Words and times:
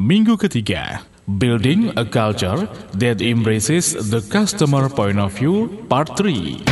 Minggu 0.00 0.40
ketiga, 0.40 1.04
Building 1.28 1.92
a 1.92 2.08
Culture 2.08 2.64
that 2.96 3.20
Embraces 3.20 3.92
the 4.08 4.24
Customer 4.32 4.88
Point 4.88 5.20
of 5.20 5.28
View, 5.36 5.68
Part 5.92 6.16
3. 6.16 6.64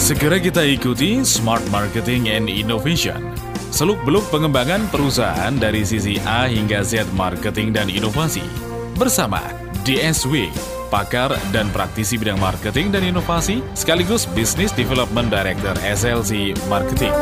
Segera 0.00 0.40
kita 0.40 0.64
ikuti 0.64 1.20
Smart 1.28 1.60
Marketing 1.68 2.32
and 2.32 2.48
Innovation. 2.48 3.20
Seluk-beluk 3.68 4.24
pengembangan 4.32 4.88
perusahaan 4.88 5.52
dari 5.52 5.84
sisi 5.84 6.16
A 6.24 6.48
hingga 6.48 6.80
Z 6.80 7.04
marketing 7.12 7.76
dan 7.76 7.92
inovasi. 7.92 8.48
Bersama 8.96 9.44
DSW, 9.84 10.48
pakar 10.88 11.36
dan 11.52 11.68
praktisi 11.68 12.16
bidang 12.16 12.40
marketing 12.40 12.96
dan 12.96 13.04
inovasi, 13.04 13.60
sekaligus 13.76 14.24
Business 14.32 14.72
Development 14.72 15.28
Director 15.28 15.76
SLC 15.84 16.56
Marketing. 16.72 17.12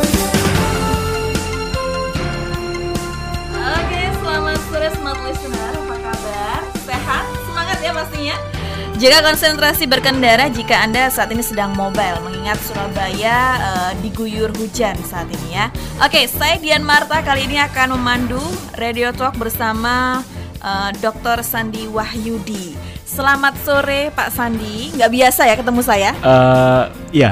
Jaga 8.97 9.29
konsentrasi 9.29 9.85
berkendara 9.85 10.49
jika 10.49 10.81
Anda 10.81 11.13
saat 11.13 11.29
ini 11.29 11.45
sedang 11.45 11.77
mobile, 11.77 12.17
mengingat 12.25 12.57
Surabaya 12.65 13.39
eh, 13.61 13.93
diguyur 14.01 14.49
hujan 14.57 14.97
saat 15.05 15.29
ini 15.29 15.53
ya. 15.53 15.69
Oke, 16.01 16.25
saya 16.25 16.57
Dian 16.57 16.81
Marta 16.81 17.21
kali 17.21 17.45
ini 17.45 17.61
akan 17.61 18.01
memandu 18.01 18.41
Radio 18.81 19.13
Talk 19.13 19.37
bersama 19.37 20.25
eh, 20.65 20.91
Dr. 21.05 21.45
Sandi 21.45 21.85
Wahyudi. 21.93 22.73
Selamat 23.05 23.61
sore 23.69 24.09
Pak 24.17 24.33
Sandi. 24.33 24.89
Nggak 24.97 25.13
biasa 25.13 25.41
ya 25.45 25.55
ketemu 25.61 25.81
saya? 25.85 26.11
Eh, 26.17 26.83
ya, 27.21 27.31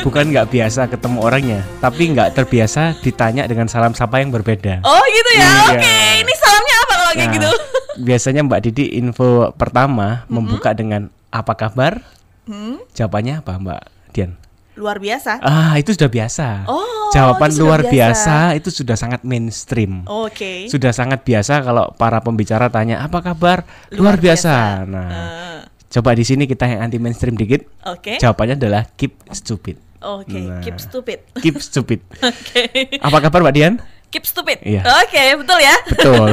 bukan 0.00 0.32
nggak 0.32 0.48
biasa 0.48 0.88
ketemu 0.88 1.18
orangnya, 1.20 1.60
tapi 1.84 2.16
nggak 2.16 2.32
terbiasa 2.32 2.96
ditanya 3.04 3.44
dengan 3.44 3.68
salam 3.68 3.92
sapa 3.92 4.24
yang 4.24 4.32
berbeda. 4.32 4.80
Oh 4.80 5.04
gitu 5.04 5.30
ya. 5.36 5.44
Iya. 5.44 5.52
Oke, 5.68 5.96
ini 6.24 6.32
salamnya 6.32 6.76
apa 6.80 6.92
kalau 6.96 7.12
kayak 7.12 7.28
Nah, 7.28 7.36
gitu? 7.36 7.50
Biasanya 7.96 8.42
Mbak 8.42 8.60
Didi 8.62 8.84
info 8.94 9.50
pertama 9.52 10.24
membuka 10.26 10.70
dengan 10.70 11.08
apa 11.28 11.54
kabar? 11.54 12.02
Hmm, 12.44 12.82
Jawabannya 12.92 13.40
apa 13.40 13.52
Mbak 13.54 13.82
Dian? 14.10 14.32
luar 14.74 14.98
biasa. 14.98 15.38
Ah, 15.38 15.78
itu 15.78 15.94
sudah 15.94 16.10
biasa. 16.10 16.66
Oh, 16.66 16.82
Jawaban 17.08 17.54
luar 17.54 17.86
biasa. 17.86 18.50
biasa. 18.50 18.58
itu 18.58 18.74
sudah 18.74 18.98
sangat 18.98 19.22
mainstream. 19.22 20.02
Oke. 20.04 20.66
Sudah 20.66 20.90
sangat 20.90 21.22
biasa 21.22 21.62
kalau 21.62 21.94
para 21.94 22.18
pembicara 22.18 22.66
tanya 22.68 22.98
apa 22.98 23.22
kabar? 23.22 23.62
Luar, 23.94 24.18
biasa. 24.18 24.82
Nah, 24.82 25.08
Eh, 25.08 25.58
coba 25.88 26.10
di 26.12 26.26
sini 26.26 26.42
kita 26.44 26.66
yang 26.66 26.82
anti 26.82 26.98
mainstream 26.98 27.38
dikit. 27.38 27.62
Oke. 27.86 28.18
Jawabannya 28.18 28.58
adalah 28.58 28.82
keep 28.92 29.14
stupid. 29.30 29.78
Oke, 30.02 30.42
Nah. 30.42 30.58
keep 30.58 30.76
stupid. 30.76 31.22
Keep 31.38 31.62
stupid. 31.62 32.02
Oke. 32.20 32.98
Apa 32.98 33.22
kabar 33.22 33.40
Mbak 33.40 33.54
Dian? 33.54 33.74
Keep 34.14 34.24
stupid. 34.24 34.58
Iya. 34.62 34.86
Oke, 35.02 35.22
betul 35.36 35.58
ya. 35.58 35.74
Betul. 35.84 36.28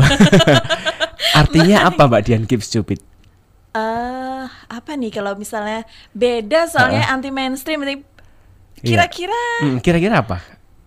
Artinya 1.42 1.90
apa 1.90 2.06
Mbak 2.06 2.22
Dian 2.22 2.44
keep 2.46 2.62
stupid? 2.62 3.02
Eh, 3.72 4.44
apa 4.68 4.92
nih 4.94 5.10
kalau 5.10 5.34
misalnya 5.34 5.82
beda 6.12 6.68
soalnya 6.68 7.08
anti 7.08 7.32
mainstream 7.32 7.82
Iya. 7.82 8.04
kira-kira 8.80 9.42
Hmm, 9.62 9.78
kira-kira 9.78 10.20
apa? 10.20 10.38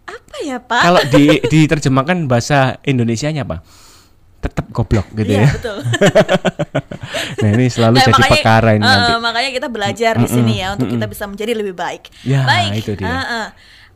apa 0.04 0.36
ya, 0.42 0.58
Pak? 0.58 0.82
Kalau 0.82 1.00
di 1.08 1.24
diterjemahkan 1.52 2.26
bahasa 2.26 2.76
Indonesianya 2.82 3.42
apa? 3.42 3.62
Tetap 4.38 4.68
goblok 4.68 5.08
gitu 5.14 5.30
Iya, 5.30 5.46
ya. 5.46 5.50
betul. 5.50 5.78
Nah, 7.34 7.50
ini 7.50 7.66
selalu 7.66 7.96
Nah, 7.96 8.04
jadi 8.04 8.14
makanya, 8.14 8.32
perkara 8.34 8.70
ini 8.72 8.80
eh, 8.80 8.88
nanti. 8.88 9.12
makanya 9.20 9.50
kita 9.52 9.68
belajar 9.68 10.12
di 10.16 10.28
sini 10.28 10.52
ya 10.58 10.72
untuk 10.72 10.88
kita 10.88 11.06
bisa 11.06 11.24
menjadi 11.24 11.52
lebih 11.52 11.74
baik. 11.74 12.08
Ya, 12.22 12.44
baik. 12.44 12.70
itu 12.78 12.92
dia. 12.94 13.04
eh, 13.04 13.14
eh. 13.16 13.46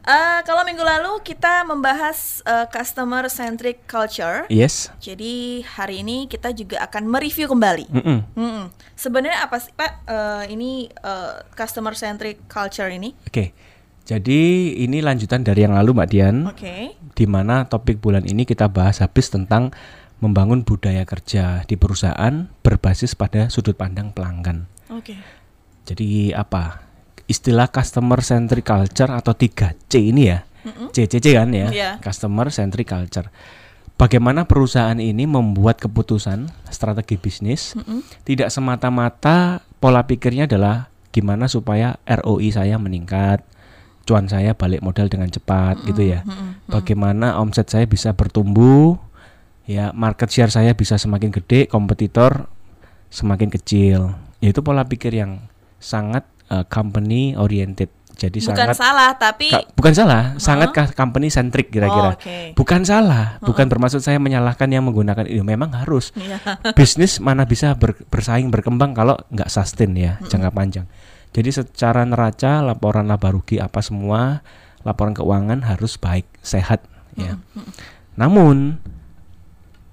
Eh, 0.08 0.40
kalau 0.48 0.64
minggu 0.64 0.80
lalu 0.80 1.20
kita 1.20 1.68
membahas 1.68 2.40
eh, 2.48 2.64
customer 2.72 3.28
centric 3.28 3.84
culture. 3.84 4.48
Yes. 4.48 4.88
Jadi 5.04 5.60
hari 5.68 6.00
ini 6.00 6.24
kita 6.24 6.48
juga 6.56 6.80
akan 6.88 7.04
mereview 7.04 7.44
kembali. 7.44 7.92
Mm-mm. 7.92 8.18
Mm-mm. 8.32 8.72
Sebenarnya 8.96 9.44
apa 9.44 9.60
sih 9.60 9.68
Pak 9.76 10.08
eh, 10.08 10.44
ini 10.56 10.88
eh, 10.88 11.44
customer 11.52 11.92
centric 11.92 12.40
culture 12.48 12.88
ini? 12.88 13.12
Oke. 13.28 13.52
Jadi 14.08 14.72
ini 14.80 15.04
lanjutan 15.04 15.44
dari 15.44 15.68
yang 15.68 15.76
lalu 15.76 15.92
Mbak 15.92 16.08
Dian. 16.08 16.36
Oke. 16.48 16.96
Di 17.12 17.28
mana 17.28 17.68
topik 17.68 18.00
bulan 18.00 18.24
ini 18.24 18.48
kita 18.48 18.64
bahas 18.72 19.04
habis 19.04 19.28
tentang 19.28 19.76
membangun 20.24 20.64
budaya 20.64 21.04
kerja 21.04 21.68
di 21.68 21.76
perusahaan 21.76 22.48
berbasis 22.64 23.12
pada 23.12 23.52
sudut 23.52 23.76
pandang 23.76 24.16
pelanggan. 24.16 24.64
Oke. 24.88 25.20
Jadi 25.84 26.32
apa? 26.32 26.87
Istilah 27.28 27.68
customer 27.68 28.24
centric 28.24 28.64
culture 28.64 29.12
atau 29.12 29.36
3C 29.36 29.92
ini 30.00 30.32
ya. 30.32 30.40
CCC 30.68 31.36
kan 31.36 31.52
ya. 31.52 31.68
Iya. 31.70 31.90
Customer 32.00 32.48
centric 32.48 32.88
culture. 32.88 33.28
Bagaimana 33.98 34.46
perusahaan 34.46 34.96
ini 34.96 35.26
membuat 35.26 35.82
keputusan 35.82 36.46
strategi 36.70 37.18
bisnis 37.18 37.74
tidak 38.22 38.46
semata-mata 38.54 39.58
pola 39.82 40.06
pikirnya 40.06 40.46
adalah 40.46 40.86
gimana 41.10 41.50
supaya 41.50 41.98
ROI 42.06 42.54
saya 42.54 42.78
meningkat, 42.78 43.42
cuan 44.06 44.30
saya 44.30 44.54
balik 44.54 44.86
modal 44.86 45.10
dengan 45.10 45.26
cepat 45.26 45.82
gitu 45.82 46.14
ya. 46.14 46.22
Bagaimana 46.70 47.42
omset 47.42 47.66
saya 47.74 47.90
bisa 47.90 48.14
bertumbuh, 48.14 49.02
ya 49.66 49.90
market 49.90 50.30
share 50.30 50.54
saya 50.54 50.78
bisa 50.78 50.94
semakin 50.94 51.34
gede, 51.34 51.66
kompetitor 51.66 52.46
semakin 53.10 53.50
kecil. 53.50 54.14
Yaitu 54.38 54.62
pola 54.62 54.86
pikir 54.86 55.10
yang 55.10 55.42
sangat 55.82 56.22
uh, 56.48 56.64
company 56.66 57.32
oriented. 57.34 57.88
Jadi 58.18 58.42
Bukan 58.42 58.50
sangat 58.50 58.74
salah 58.74 59.10
tapi 59.14 59.46
Ka- 59.46 59.62
bukan 59.78 59.94
salah, 59.94 60.34
sangat 60.36 60.74
ka- 60.74 60.90
company 60.90 61.30
centric 61.30 61.70
Oh, 61.70 61.72
kira-kira. 61.72 62.10
oke. 62.18 62.38
Bukan 62.58 62.82
salah, 62.82 63.38
bukan 63.38 63.70
bermaksud 63.70 64.02
saya 64.02 64.18
menyalahkan 64.18 64.66
yang 64.66 64.82
menggunakan 64.82 65.22
itu. 65.22 65.38
Memang 65.40 65.70
harus. 65.70 66.10
Iya. 66.18 66.42
Bisnis 66.78 67.22
mana 67.22 67.46
bisa 67.46 67.78
ber- 67.78 68.02
bersaing 68.10 68.50
berkembang 68.50 68.90
kalau 68.90 69.14
nggak 69.30 69.46
sustain 69.46 69.94
ya 69.94 70.18
jangka 70.26 70.50
panjang. 70.50 70.90
Jadi 71.30 71.54
secara 71.54 72.02
neraca 72.02 72.58
laporan 72.58 73.06
laba 73.06 73.30
rugi 73.30 73.62
apa 73.62 73.78
semua 73.78 74.42
laporan 74.82 75.14
keuangan 75.14 75.62
harus 75.62 75.94
baik, 75.94 76.26
sehat 76.40 76.82
ya. 77.14 77.38
Namun 78.16 78.82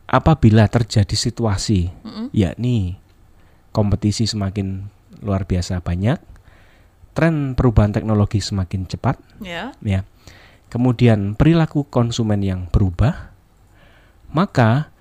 apabila 0.05 0.65
terjadi 0.65 1.13
situasi 1.13 1.89
yakni 2.31 2.97
kompetisi 3.69 4.25
semakin 4.25 4.87
luar 5.21 5.43
biasa 5.43 5.81
banyak, 5.81 6.17
tren 7.15 7.55
perubahan 7.55 7.95
teknologi 7.95 8.43
semakin 8.43 8.85
cepat 8.85 9.15
ya. 9.39 9.71
ya. 9.81 10.03
Kemudian 10.67 11.39
perilaku 11.39 11.87
konsumen 11.87 12.43
yang 12.43 12.67
berubah, 12.67 13.31
maka 14.35 14.91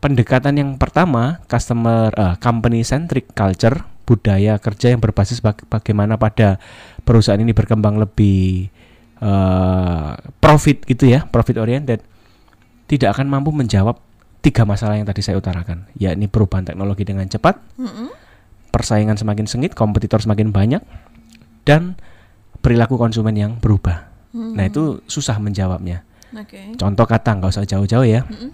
pendekatan 0.00 0.56
yang 0.56 0.70
pertama 0.80 1.44
customer 1.44 2.08
eh, 2.16 2.36
company 2.40 2.80
centric 2.82 3.30
culture 3.36 3.84
budaya 4.08 4.56
kerja 4.56 4.96
yang 4.96 5.04
berbasis 5.04 5.44
bag- 5.44 5.68
bagaimana 5.68 6.16
pada 6.16 6.56
perusahaan 7.04 7.36
ini 7.36 7.52
berkembang 7.52 8.00
lebih 8.00 8.72
eh, 9.20 10.10
profit 10.40 10.88
gitu 10.88 11.04
ya, 11.12 11.28
profit 11.28 11.60
oriented 11.60 12.00
tidak 12.88 13.20
akan 13.20 13.28
mampu 13.28 13.52
menjawab 13.52 14.00
tiga 14.40 14.64
masalah 14.64 14.96
yang 14.96 15.04
tadi 15.04 15.20
saya 15.20 15.36
utarakan, 15.36 15.84
yakni 16.00 16.24
perubahan 16.24 16.64
teknologi 16.64 17.04
dengan 17.04 17.28
cepat, 17.28 17.60
Mm-mm. 17.76 18.08
persaingan 18.72 19.20
semakin 19.20 19.44
sengit, 19.44 19.76
kompetitor 19.76 20.24
semakin 20.24 20.48
banyak, 20.54 20.80
dan 21.68 22.00
perilaku 22.64 22.96
konsumen 22.96 23.36
yang 23.36 23.52
berubah. 23.60 24.08
Nah 24.32 24.64
itu 24.64 25.04
susah 25.04 25.36
menjawabnya. 25.36 26.08
Oke. 26.32 26.72
Contoh 26.80 27.04
kata 27.04 27.36
nggak 27.36 27.52
usah 27.52 27.68
jauh-jauh 27.68 28.08
ya. 28.08 28.24
Mm-mm. 28.24 28.52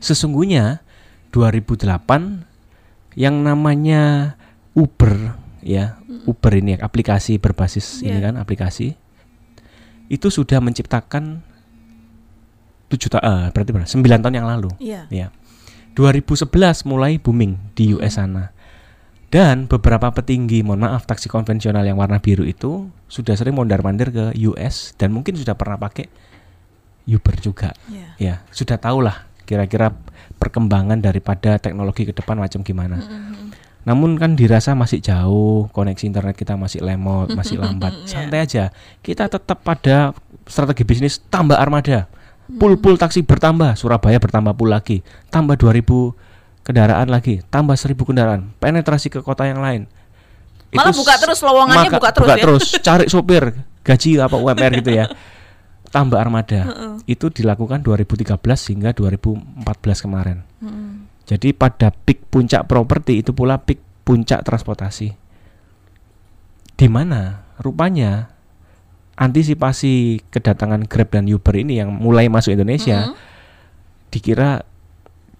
Sesungguhnya 0.00 0.84
2008 1.32 3.16
yang 3.16 3.40
namanya 3.40 4.34
Uber 4.76 5.36
ya, 5.64 6.00
Uber 6.28 6.52
ini 6.56 6.76
aplikasi 6.76 7.36
berbasis 7.36 8.00
ini 8.00 8.20
Iya. 8.20 8.32
kan 8.32 8.34
aplikasi 8.40 8.96
itu 10.10 10.26
sudah 10.32 10.58
menciptakan 10.58 11.44
7 12.90 13.06
tahun, 13.12 13.22
eh, 13.22 13.46
berarti 13.54 13.70
berapa? 13.70 13.86
9 13.86 14.20
tahun 14.24 14.34
yang 14.34 14.48
lalu. 14.48 14.70
Iya. 14.82 15.06
Ya. 15.12 15.28
2011 15.94 16.82
mulai 16.86 17.18
booming 17.18 17.58
di 17.78 17.94
US 17.94 18.18
sana. 18.18 18.50
Dan 19.30 19.70
beberapa 19.70 20.10
petinggi, 20.10 20.66
mohon 20.66 20.82
maaf, 20.82 21.06
taksi 21.06 21.30
konvensional 21.30 21.86
yang 21.86 21.94
warna 21.94 22.18
biru 22.18 22.42
itu 22.42 22.90
sudah 23.06 23.38
sering 23.38 23.54
mondar-mandir 23.54 24.10
ke 24.10 24.24
US 24.50 24.90
dan 24.98 25.14
mungkin 25.14 25.38
sudah 25.38 25.54
pernah 25.54 25.78
pakai 25.78 26.10
Uber 27.06 27.38
juga. 27.38 27.70
Iya. 27.86 28.08
Ya, 28.18 28.34
sudah 28.50 28.74
tahulah 28.74 29.30
kira-kira 29.46 29.94
perkembangan 30.38 30.98
daripada 30.98 31.62
teknologi 31.62 32.10
ke 32.10 32.14
depan 32.14 32.42
macam 32.42 32.66
gimana. 32.66 32.98
Mm-mm. 32.98 33.54
Namun 33.86 34.18
kan 34.18 34.34
dirasa 34.34 34.74
masih 34.74 34.98
jauh, 34.98 35.70
koneksi 35.72 36.10
internet 36.10 36.34
kita 36.34 36.58
masih 36.58 36.82
lemot, 36.82 37.30
masih 37.32 37.56
lambat. 37.62 37.94
Iya. 38.02 38.06
Santai 38.10 38.40
aja. 38.42 38.64
Kita 38.98 39.30
tetap 39.30 39.62
pada 39.62 40.10
strategi 40.44 40.82
bisnis 40.82 41.22
tambah 41.30 41.56
armada. 41.56 42.10
Pool-pool 42.50 42.98
taksi 42.98 43.22
bertambah, 43.22 43.78
Surabaya 43.78 44.18
bertambah 44.18 44.58
pool 44.58 44.74
lagi. 44.74 45.06
Tambah 45.30 45.54
2000 45.54 46.29
kendaraan 46.70 47.10
lagi, 47.10 47.42
tambah 47.46 47.74
1000 47.74 47.98
kendaraan. 47.98 48.54
Penetrasi 48.56 49.10
ke 49.10 49.20
kota 49.20 49.44
yang 49.44 49.58
lain. 49.58 49.90
Malah 50.70 50.94
buka 50.94 51.18
terus, 51.18 51.42
lowongannya 51.42 51.90
maka- 51.90 52.14
buka 52.14 52.36
terus 52.38 52.64
ya? 52.70 52.78
cari 52.78 53.10
sopir, 53.10 53.42
gaji 53.82 54.22
apa 54.22 54.38
UMR 54.38 54.72
gitu 54.78 54.94
ya. 54.94 55.10
Tambah 55.90 56.22
armada. 56.22 56.70
itu 57.02 57.26
dilakukan 57.26 57.82
2013 57.82 58.38
hingga 58.70 58.94
2014 58.94 59.66
kemarin. 59.98 60.46
Mm-mm. 60.62 61.10
Jadi 61.26 61.50
pada 61.50 61.90
peak 61.90 62.30
puncak 62.30 62.70
properti 62.70 63.18
itu 63.18 63.34
pula 63.34 63.58
peak 63.58 63.82
puncak 64.06 64.46
transportasi. 64.46 65.10
Di 66.78 66.86
mana 66.86 67.42
rupanya 67.58 68.30
antisipasi 69.18 70.22
kedatangan 70.30 70.86
Grab 70.86 71.10
dan 71.10 71.26
Uber 71.26 71.58
ini 71.58 71.82
yang 71.82 71.90
mulai 71.90 72.30
masuk 72.30 72.54
Indonesia 72.54 73.10
Mm-mm. 73.10 73.18
dikira 74.08 74.62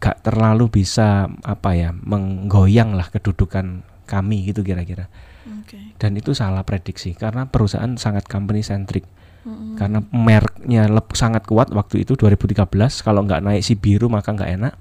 gak 0.01 0.25
terlalu 0.25 0.73
bisa 0.73 1.29
apa 1.45 1.77
ya 1.77 1.93
menggoyang 1.93 2.97
lah 2.97 3.13
kedudukan 3.13 3.85
kami 4.09 4.49
gitu 4.49 4.65
kira-kira. 4.65 5.13
Oke. 5.61 5.95
Dan 6.01 6.17
itu 6.17 6.33
salah 6.33 6.65
prediksi 6.65 7.13
karena 7.13 7.47
perusahaan 7.47 7.95
sangat 7.95 8.25
company 8.27 8.65
centric. 8.65 9.05
Mm-mm. 9.41 9.77
Karena 9.77 10.05
mereknya 10.13 10.89
lep- 10.89 11.17
sangat 11.17 11.45
kuat 11.49 11.73
waktu 11.73 12.05
itu 12.05 12.13
2013 12.17 12.65
kalau 13.01 13.25
nggak 13.25 13.41
naik 13.41 13.63
si 13.65 13.73
biru 13.77 14.09
maka 14.13 14.33
nggak 14.37 14.51
enak 14.57 14.75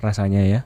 rasanya 0.00 0.40
ya. 0.44 0.60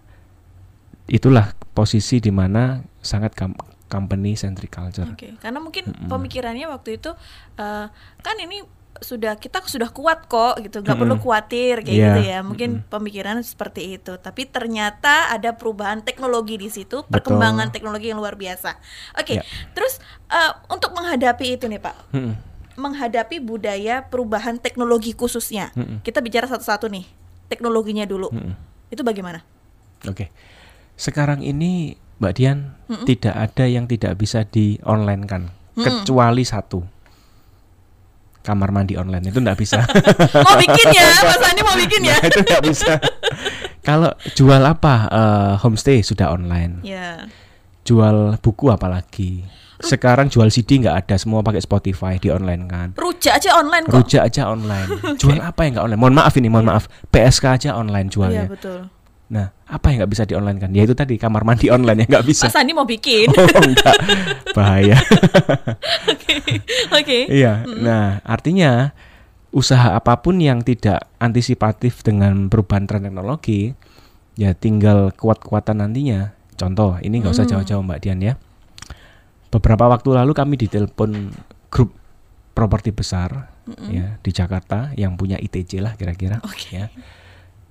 Itulah 1.08 1.56
posisi 1.72 2.20
di 2.20 2.28
mana 2.28 2.84
sangat 3.00 3.32
com- 3.32 3.56
company 3.88 4.36
centric 4.36 4.68
culture. 4.70 5.08
Oke, 5.08 5.34
karena 5.40 5.58
mungkin 5.58 5.88
Mm-mm. 5.88 6.06
pemikirannya 6.12 6.68
waktu 6.68 7.00
itu 7.00 7.10
eh, 7.56 7.86
kan 8.20 8.36
ini 8.38 8.60
sudah 8.98 9.38
kita 9.38 9.62
sudah 9.62 9.94
kuat 9.94 10.26
kok 10.26 10.58
gitu, 10.58 10.82
nggak 10.82 10.98
Mm-mm. 10.98 11.02
perlu 11.06 11.16
khawatir 11.22 11.86
kayak 11.86 11.94
Iya, 11.94 12.06
gitu 12.10 12.20
ya. 12.26 12.38
Mungkin 12.42 12.70
mm-mm. 12.82 12.90
pemikiran 12.90 13.38
seperti 13.46 13.94
itu, 13.94 14.18
tapi 14.18 14.50
ternyata 14.50 15.30
ada 15.30 15.54
perubahan 15.54 16.02
teknologi 16.02 16.58
di 16.58 16.66
situ, 16.66 17.06
perkembangan 17.06 17.70
teknologi 17.70 18.10
yang 18.10 18.18
luar 18.18 18.34
biasa. 18.34 18.74
Oke, 19.14 19.38
Ya. 19.38 19.42
terus 19.76 20.02
eh, 20.28 20.52
untuk 20.66 20.92
menghadapi 20.98 21.54
itu 21.54 21.70
nih 21.70 21.78
Pak, 21.78 21.96
Mm-mm. 22.10 22.34
menghadapi 22.74 23.38
budaya 23.38 24.02
perubahan 24.02 24.58
teknologi 24.58 25.14
khususnya, 25.14 25.70
Mm-mm. 25.78 26.02
kita 26.02 26.18
bicara 26.18 26.50
satu-satu 26.50 26.90
nih, 26.90 27.06
teknologinya 27.46 28.02
dulu, 28.02 28.34
Mm-mm. 28.34 28.54
itu 28.90 29.02
bagaimana? 29.06 29.46
Oke. 30.10 30.34
Sekarang 30.98 31.46
ini 31.46 31.94
Mbak 32.18 32.32
Dian 32.34 32.74
Mm-mm. 32.90 33.06
tidak 33.06 33.34
ada 33.38 33.64
yang 33.70 33.86
tidak 33.86 34.18
bisa 34.18 34.42
di 34.42 34.74
online 34.82 35.22
kan 35.30 35.54
Mm-mm. 35.78 36.02
kecuali 36.02 36.42
satu. 36.42 36.97
Kamar 38.42 38.72
mandi 38.72 38.96
online 38.96 39.28
itu 39.28 39.38
nggak 39.38 39.58
bisa. 39.58 39.82
mau 40.46 40.56
bikin 40.56 40.86
ya, 40.94 41.08
Mas 41.20 41.42
Andi 41.42 41.62
mau 41.62 41.76
bikin 41.76 42.00
ya? 42.06 42.16
Nah, 42.16 42.26
itu 42.26 42.40
nggak 42.40 42.62
bisa. 42.64 42.92
Kalau 43.84 44.10
jual 44.32 44.62
apa 44.64 44.94
eh, 45.08 45.52
homestay 45.60 46.00
sudah 46.00 46.32
online. 46.32 46.80
Ya. 46.84 47.28
Jual 47.84 48.36
buku 48.40 48.72
apalagi. 48.72 49.44
Sekarang 49.78 50.26
jual 50.26 50.50
CD 50.50 50.82
nggak 50.82 51.06
ada 51.06 51.14
semua 51.14 51.38
pakai 51.40 51.62
Spotify 51.62 52.18
di 52.18 52.34
online 52.34 52.66
kan. 52.66 52.88
Rujak 52.98 53.38
aja 53.38 53.62
online 53.62 53.86
kok. 53.86 53.94
Rujak 53.94 54.22
aja 54.26 54.50
online. 54.50 54.88
Jual 55.16 55.38
apa 55.54 55.60
yang 55.62 55.78
nggak 55.78 55.84
online? 55.86 56.00
Mohon 56.02 56.16
maaf 56.18 56.34
ini, 56.34 56.48
mohon 56.50 56.66
maaf. 56.66 56.84
PSK 57.14 57.44
aja 57.46 57.70
online 57.78 58.10
Iya 58.10 58.12
jualnya. 58.12 58.44
betul. 58.50 58.90
Nah, 59.28 59.52
apa 59.68 59.92
yang 59.92 60.00
nggak 60.04 60.12
bisa 60.12 60.24
di 60.24 60.32
online 60.32 60.56
kan? 60.56 60.70
Ya 60.72 60.88
itu 60.88 60.96
tadi 60.96 61.20
kamar 61.20 61.44
mandi 61.44 61.68
online 61.68 62.04
yang 62.04 62.10
nggak 62.16 62.26
bisa. 62.26 62.48
Mas 62.48 62.56
Andi 62.56 62.72
mau 62.72 62.88
bikin. 62.88 63.28
Oh 63.36 63.44
enggak, 63.60 63.96
bahaya. 64.56 64.96
Oke. 66.08 66.34
Oke. 66.96 67.18
iya. 67.28 67.60
Nah, 67.68 68.24
artinya 68.24 68.96
usaha 69.52 69.92
apa 69.92 70.20
pun 70.24 70.40
yang 70.40 70.64
tidak 70.64 71.08
antisipatif 71.20 72.00
dengan 72.00 72.48
perubahan 72.48 72.88
tren 72.88 73.04
teknologi, 73.04 73.76
ya 74.36 74.56
tinggal 74.56 75.12
kuat-kuatan 75.12 75.84
nantinya. 75.84 76.32
Contoh, 76.56 76.96
ini 77.04 77.20
nggak 77.20 77.36
usah 77.36 77.44
Hmm. 77.44 77.60
jauh-jauh 77.60 77.84
Mbak 77.84 78.00
Dian 78.00 78.20
ya. 78.24 78.34
Beberapa 79.48 79.88
waktu 79.88 80.08
lalu 80.12 80.32
kami 80.32 80.54
ditelepon 80.56 81.32
grup 81.68 81.92
properti 82.52 82.90
besar 82.90 83.48
Mm-mm. 83.64 83.88
ya 83.88 84.06
di 84.18 84.30
Jakarta 84.34 84.90
yang 84.98 85.14
punya 85.14 85.38
ITC 85.38 85.78
lah 85.78 85.94
kira-kira 85.94 86.42
Oke. 86.42 86.74
ya. 86.74 86.86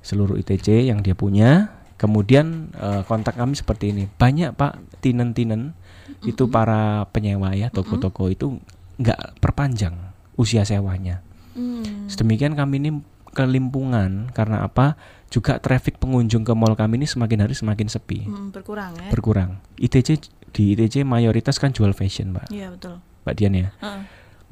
Seluruh 0.08 0.40
ITC 0.40 0.88
yang 0.88 1.04
dia 1.04 1.12
punya. 1.12 1.76
Kemudian 1.98 2.72
eh, 2.72 3.04
kontak 3.04 3.36
kami 3.36 3.54
seperti 3.54 3.92
ini. 3.92 4.08
Banyak 4.08 4.56
Pak 4.56 5.02
tinen-tinen 5.04 5.76
itu 6.24 6.48
para 6.48 7.04
penyewa 7.12 7.52
ya 7.52 7.68
toko-toko 7.68 8.32
itu 8.32 8.64
nggak 8.96 9.44
perpanjang 9.44 9.94
usia 10.34 10.64
sewanya. 10.64 11.20
Hmm. 11.52 12.08
Sedemikian 12.08 12.54
kami 12.54 12.80
ini 12.80 12.92
kelimpungan 13.34 14.30
karena 14.32 14.64
apa? 14.64 14.96
Juga 15.28 15.60
traffic 15.60 16.00
pengunjung 16.00 16.42
ke 16.42 16.54
mall 16.56 16.74
kami 16.74 16.98
ini 16.98 17.06
semakin 17.06 17.44
hari 17.44 17.52
semakin 17.52 17.86
sepi, 17.86 18.24
Hmm, 18.24 18.50
berkurang 18.50 18.96
ya. 18.96 19.10
berkurang. 19.12 19.60
ITC 19.76 20.24
di 20.50 20.74
ITC 20.74 21.04
mayoritas 21.04 21.60
kan 21.60 21.76
jual 21.76 21.92
fashion, 21.92 22.32
Mbak. 22.32 22.48
Iya 22.50 22.72
betul. 22.72 23.04
Mbak 23.22 23.34
Dian 23.36 23.54
ya. 23.54 23.70
Heeh. 23.78 24.02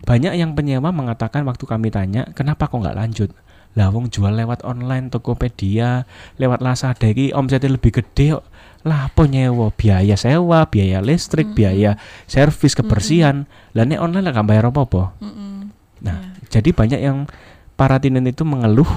Banyak 0.04 0.34
yang 0.36 0.52
penyewa 0.54 0.92
mengatakan 0.92 1.48
waktu 1.48 1.64
kami 1.64 1.88
tanya, 1.90 2.28
kenapa 2.36 2.68
kok 2.68 2.78
nggak 2.78 2.98
lanjut? 3.00 3.32
Lah 3.76 3.92
wong 3.92 4.08
jual 4.08 4.32
lewat 4.32 4.64
online 4.64 5.12
Tokopedia, 5.12 6.08
lewat 6.40 6.64
Lazada 6.64 7.12
iki 7.12 7.36
omsetnya 7.36 7.76
lebih 7.76 7.92
gede 8.02 8.40
kok. 8.40 8.46
Lah 8.88 9.12
apa 9.12 9.28
nyewa? 9.28 9.74
Biaya 9.76 10.16
sewa, 10.16 10.64
biaya 10.72 11.04
listrik, 11.04 11.52
biaya 11.52 12.00
servis 12.30 12.72
kebersihan. 12.72 13.44
Lah 13.76 13.84
nek 13.84 14.00
online 14.00 14.24
lah 14.30 14.34
gak 14.40 14.48
bayar 14.48 14.72
apa-apa. 14.72 15.18
Mm-mm. 15.20 15.74
Nah, 16.06 16.38
jadi 16.48 16.70
banyak 16.72 17.02
yang 17.04 17.28
para 17.76 18.00
tinen 18.00 18.24
itu 18.30 18.48
mengeluh 18.48 18.88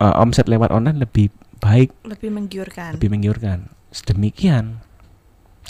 eh, 0.00 0.14
omset 0.18 0.50
lewat 0.50 0.74
online 0.74 0.98
lebih 0.98 1.30
baik, 1.62 1.94
Lebih 2.06 2.30
menggiurkan. 2.34 2.98
lebih 2.98 3.08
menggiurkan. 3.10 3.70
Sedemikian 3.94 4.82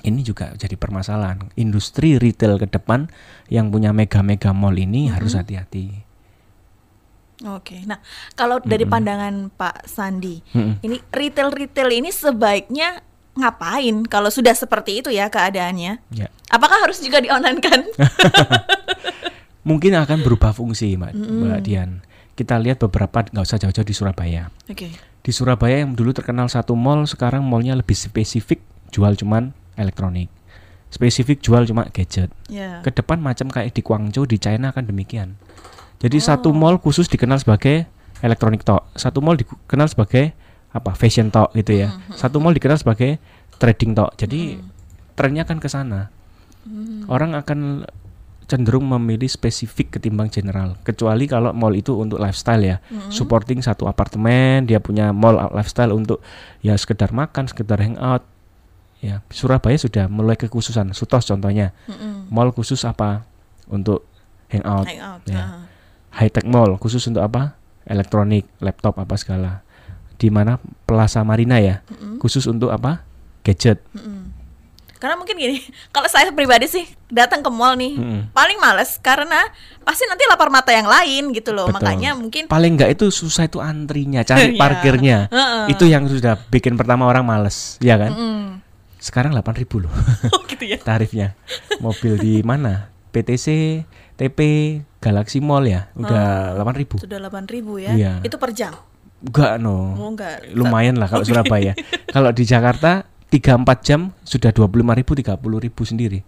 ini 0.07 0.23
juga 0.23 0.55
jadi 0.55 0.79
permasalahan. 0.79 1.51
Industri 1.59 2.17
retail 2.17 2.57
ke 2.57 2.71
depan 2.71 3.11
yang 3.51 3.75
punya 3.75 3.91
mega-mega 3.91 4.55
mall 4.55 4.79
ini 4.79 5.11
harus 5.11 5.35
hati-hati. 5.35 6.08
Oke. 7.47 7.87
Nah, 7.87 8.03
kalau 8.35 8.59
dari 8.59 8.83
Mm-mm. 8.83 8.95
pandangan 8.99 9.35
Pak 9.55 9.87
Sandi, 9.87 10.43
Mm-mm. 10.51 10.83
ini 10.83 10.99
retail-retail 11.15 11.91
ini 11.95 12.11
sebaiknya 12.11 12.99
ngapain 13.39 14.03
kalau 14.11 14.27
sudah 14.35 14.51
seperti 14.59 14.99
itu 14.99 15.15
ya 15.15 15.31
keadaannya? 15.31 16.03
Ya. 16.11 16.27
Apakah 16.51 16.83
harus 16.83 16.99
juga 16.99 17.23
di 17.23 17.31
online 17.31 17.63
kan? 17.63 17.87
Mungkin 19.69 19.95
akan 19.95 20.27
berubah 20.27 20.51
fungsi, 20.51 20.99
Mbak, 20.99 21.13
Mm-mm. 21.15 21.47
Mbak 21.47 21.61
Dian. 21.63 21.91
Kita 22.35 22.59
lihat 22.59 22.83
beberapa 22.83 23.27
nggak 23.31 23.45
usah 23.47 23.59
jauh-jauh 23.63 23.87
di 23.87 23.95
Surabaya. 23.95 24.51
Oke. 24.67 24.91
Di 25.23 25.31
Surabaya 25.31 25.83
yang 25.83 25.95
dulu 25.95 26.11
terkenal 26.15 26.51
satu 26.51 26.75
mall, 26.75 27.07
sekarang 27.07 27.47
mallnya 27.47 27.79
lebih 27.79 27.95
spesifik 27.95 28.63
jual 28.91 29.15
cuman 29.15 29.55
elektronik. 29.79 30.31
Spesifik 30.89 31.45
jual 31.45 31.69
cuma 31.69 31.85
gadget. 31.93 32.33
Ya. 32.49 32.81
ke 32.81 32.89
depan 32.89 33.21
macam 33.21 33.53
kayak 33.53 33.77
di 33.77 33.85
Guangzhou 33.85 34.25
di 34.25 34.41
China 34.41 34.73
akan 34.73 34.89
demikian. 34.89 35.37
Jadi 35.99 36.17
Oh. 36.17 36.25
satu 36.25 36.49
mall 36.51 36.77
khusus 36.77 37.07
dikenal 37.07 37.39
sebagai 37.39 37.87
elektronik 38.19 38.63
tok, 38.63 38.87
satu 38.95 39.19
mall 39.19 39.35
dikenal 39.35 39.87
sebagai 39.87 40.35
apa 40.69 40.93
fashion 40.93 41.29
tok 41.29 41.51
gitu 41.53 41.75
ya. 41.77 41.91
Hmm, 41.91 42.13
Satu 42.13 42.39
mall 42.39 42.53
dikenal 42.53 42.77
sebagai 42.77 43.19
trading 43.57 43.93
tok. 43.93 44.15
Jadi 44.17 44.61
trennya 45.15 45.43
kan 45.43 45.57
ke 45.57 45.67
sana. 45.67 46.13
Hmm. 46.63 47.03
Orang 47.07 47.33
akan 47.33 47.89
cenderung 48.45 48.87
memilih 48.87 49.27
spesifik 49.27 49.93
ketimbang 49.93 50.29
general. 50.29 50.79
Kecuali 50.83 51.25
kalau 51.25 51.53
mall 51.53 51.75
itu 51.75 51.93
untuk 51.95 52.17
lifestyle 52.17 52.63
ya, 52.63 52.77
Hmm. 52.83 53.09
supporting 53.09 53.59
satu 53.59 53.85
apartemen, 53.85 54.65
dia 54.65 54.79
punya 54.79 55.11
mall 55.11 55.37
lifestyle 55.53 55.91
untuk 55.91 56.23
ya 56.59 56.73
sekedar 56.75 57.11
makan, 57.11 57.45
sekedar 57.45 57.77
hangout. 57.79 58.25
Ya, 58.99 59.23
Surabaya 59.29 59.77
sudah 59.77 60.07
mulai 60.07 60.35
kekhususan. 60.35 60.91
Sutos 60.91 61.23
contohnya 61.25 61.71
Mm-mm. 61.87 62.27
mall 62.29 62.51
khusus 62.51 62.83
apa 62.83 63.23
untuk 63.65 64.03
hangout 64.49 64.87
Hangout. 64.87 65.23
ya. 65.25 65.39
ah. 65.39 65.68
High 66.19 66.29
tech 66.29 66.45
mall 66.45 66.75
khusus 66.77 67.03
untuk 67.05 67.23
apa 67.23 67.55
elektronik 67.85 68.45
laptop 68.59 68.99
apa 68.99 69.15
segala 69.15 69.63
di 70.15 70.29
mana 70.29 70.59
Plaza 70.83 71.23
Marina 71.23 71.57
ya 71.57 71.81
Mm-mm. 71.87 72.19
khusus 72.19 72.45
untuk 72.45 72.69
apa 72.69 73.07
gadget 73.41 73.79
Mm-mm. 73.93 74.35
Karena 74.99 75.15
mungkin 75.15 75.39
gini, 75.39 75.63
kalau 75.95 76.11
saya 76.11 76.35
pribadi 76.35 76.67
sih 76.67 76.83
datang 77.07 77.39
ke 77.39 77.47
mall 77.47 77.79
nih, 77.79 77.95
Mm-mm. 77.95 78.35
paling 78.35 78.59
males 78.59 78.99
karena 78.99 79.47
pasti 79.81 80.03
nanti 80.05 80.27
lapar 80.27 80.51
mata 80.51 80.75
yang 80.75 80.91
lain 80.91 81.31
gitu 81.31 81.55
loh. 81.55 81.71
Betul. 81.71 81.79
Makanya 81.79 82.19
mungkin 82.19 82.51
paling 82.51 82.75
enggak 82.75 82.99
itu 82.99 83.07
susah 83.09 83.47
itu 83.47 83.63
antrinya 83.63 84.27
cari 84.27 84.51
Iya. 84.53 84.59
parkirnya 84.59 85.19
Heeh. 85.31 85.71
itu 85.71 85.87
yang 85.87 86.03
sudah 86.05 86.35
bikin 86.51 86.75
pertama 86.75 87.07
orang 87.07 87.23
males 87.23 87.79
ya 87.79 87.95
kan 87.95 88.11
Mm. 88.11 88.59
sekarang 88.99 89.31
8.000 89.31 89.87
loh 89.87 89.93
Oh, 90.35 90.43
gitu 90.51 90.67
ya. 90.67 90.83
tarifnya 90.83 91.39
mobil 91.79 92.19
di 92.19 92.43
mana 92.43 92.91
PTC 93.15 93.47
TP 94.19 94.39
Galaxy 94.99 95.39
Mall 95.39 95.65
ya 95.65 95.95
udah 95.95 96.59
8.000 96.59 96.99
Sudah 96.99 97.19
8.000 97.23 97.55
ya. 97.79 97.93
Iya. 97.95 98.13
Itu 98.21 98.37
per 98.37 98.51
jam. 98.51 98.75
enggak 99.19 99.59
no 99.59 99.95
Oh, 99.95 100.11
enggak. 100.11 100.43
lumayan 100.53 100.95
lah 100.95 101.07
kalau 101.07 101.23
Surabaya. 101.23 101.75
kalau 102.15 102.31
di 102.31 102.43
Jakarta 102.43 103.07
3-4 103.31 103.63
jam 103.81 104.01
sudah 104.21 104.51
25.000 104.51 105.39
30.000 105.39 105.39
sendiri. 105.85 106.21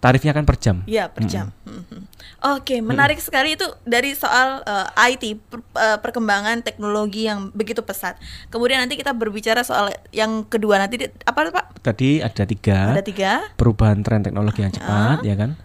Tarifnya 0.00 0.32
kan 0.32 0.48
per 0.48 0.56
jam. 0.56 0.80
Iya, 0.84 1.12
per 1.12 1.28
jam. 1.28 1.52
Mhm. 1.60 2.08
Oke, 2.56 2.80
menarik 2.80 3.20
sekali 3.20 3.52
itu 3.52 3.68
dari 3.84 4.16
soal 4.16 4.64
eh, 4.64 5.12
IT 5.12 5.36
per- 5.42 5.60
eh, 5.76 5.98
perkembangan 6.00 6.64
teknologi 6.64 7.28
yang 7.28 7.52
begitu 7.52 7.84
pesat. 7.84 8.16
Kemudian 8.48 8.80
nanti 8.80 8.96
kita 8.96 9.12
berbicara 9.12 9.60
soal 9.60 9.92
yang 10.08 10.40
kedua 10.42 10.80
nanti 10.80 11.04
apa 11.04 11.52
Pak? 11.52 11.84
Tadi 11.84 12.24
ada 12.24 12.44
tiga 12.44 12.96
Ada 12.96 13.04
tiga. 13.04 13.44
perubahan 13.54 14.00
tren 14.00 14.24
teknologi 14.24 14.64
yang 14.64 14.72
cepat 14.72 15.20
ya 15.20 15.36
kan. 15.36 15.60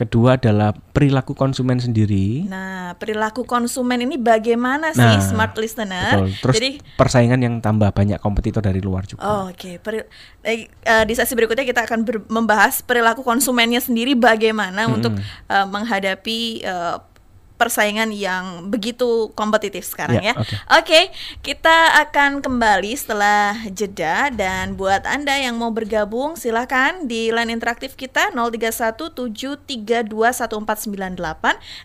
Kedua 0.00 0.40
adalah 0.40 0.72
perilaku 0.72 1.36
konsumen 1.36 1.76
sendiri. 1.76 2.48
Nah, 2.48 2.96
perilaku 2.96 3.44
konsumen 3.44 4.00
ini 4.00 4.16
bagaimana 4.16 4.96
sih 4.96 5.04
Nah, 5.04 5.20
smart 5.20 5.52
listener? 5.60 6.16
Betul. 6.16 6.28
Terus 6.40 6.54
Jadi 6.56 6.70
persaingan 6.96 7.36
yang 7.36 7.60
tambah 7.60 7.92
banyak 7.92 8.16
kompetitor 8.16 8.64
dari 8.64 8.80
luar 8.80 9.04
juga. 9.04 9.20
Oh, 9.20 9.52
Oke, 9.52 9.76
Peri- 9.76 10.08
eh, 10.40 10.72
eh, 10.72 11.04
di 11.04 11.12
sesi 11.12 11.36
berikutnya 11.36 11.68
kita 11.68 11.84
akan 11.84 12.08
ber- 12.08 12.24
membahas 12.32 12.80
perilaku 12.80 13.20
konsumennya 13.20 13.84
sendiri 13.84 14.16
bagaimana 14.16 14.88
untuk 14.88 15.20
eh, 15.52 15.66
menghadapi 15.68 16.38
eh, 16.64 16.96
persaingan 17.60 18.08
yang 18.16 18.72
begitu 18.72 19.28
kompetitif 19.36 19.84
sekarang 19.84 20.24
Ya, 20.24 20.32
ya. 20.32 20.40
oke. 20.40 20.56
Oke, 20.90 21.14
kita 21.46 22.02
akan 22.02 22.42
kembali 22.42 22.98
setelah 22.98 23.54
jeda 23.70 24.26
dan 24.34 24.74
buat 24.74 25.06
Anda 25.06 25.38
yang 25.38 25.54
mau 25.54 25.70
bergabung 25.70 26.34
silahkan 26.34 27.06
di 27.06 27.30
line 27.30 27.54
interaktif 27.54 27.94
kita 27.94 28.34
0317321498, 28.34 30.10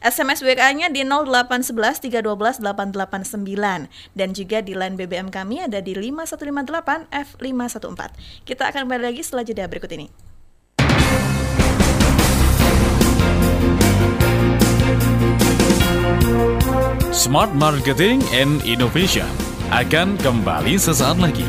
SMS 0.02 0.42
WK-nya 0.42 0.90
di 0.90 1.06
08113128889 1.06 3.94
dan 4.18 4.34
juga 4.34 4.58
di 4.66 4.74
line 4.74 4.98
BBM 4.98 5.30
kami 5.30 5.62
ada 5.62 5.78
di 5.86 5.94
5158 5.94 7.14
F514. 7.14 8.10
Kita 8.42 8.74
akan 8.74 8.90
kembali 8.90 9.14
lagi 9.14 9.22
setelah 9.22 9.46
jeda 9.46 9.70
berikut 9.70 9.94
ini. 9.94 10.25
Smart 17.16 17.52
Marketing 17.56 18.20
and 18.36 18.60
Innovation 18.68 19.28
akan 19.74 20.20
kembali 20.20 20.76
sesaat 20.76 21.18
lagi. 21.18 21.48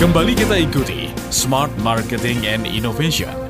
Kembali 0.00 0.32
kita 0.32 0.56
ikuti 0.64 1.12
Smart 1.28 1.70
Marketing 1.84 2.48
and 2.48 2.64
Innovation. 2.64 3.49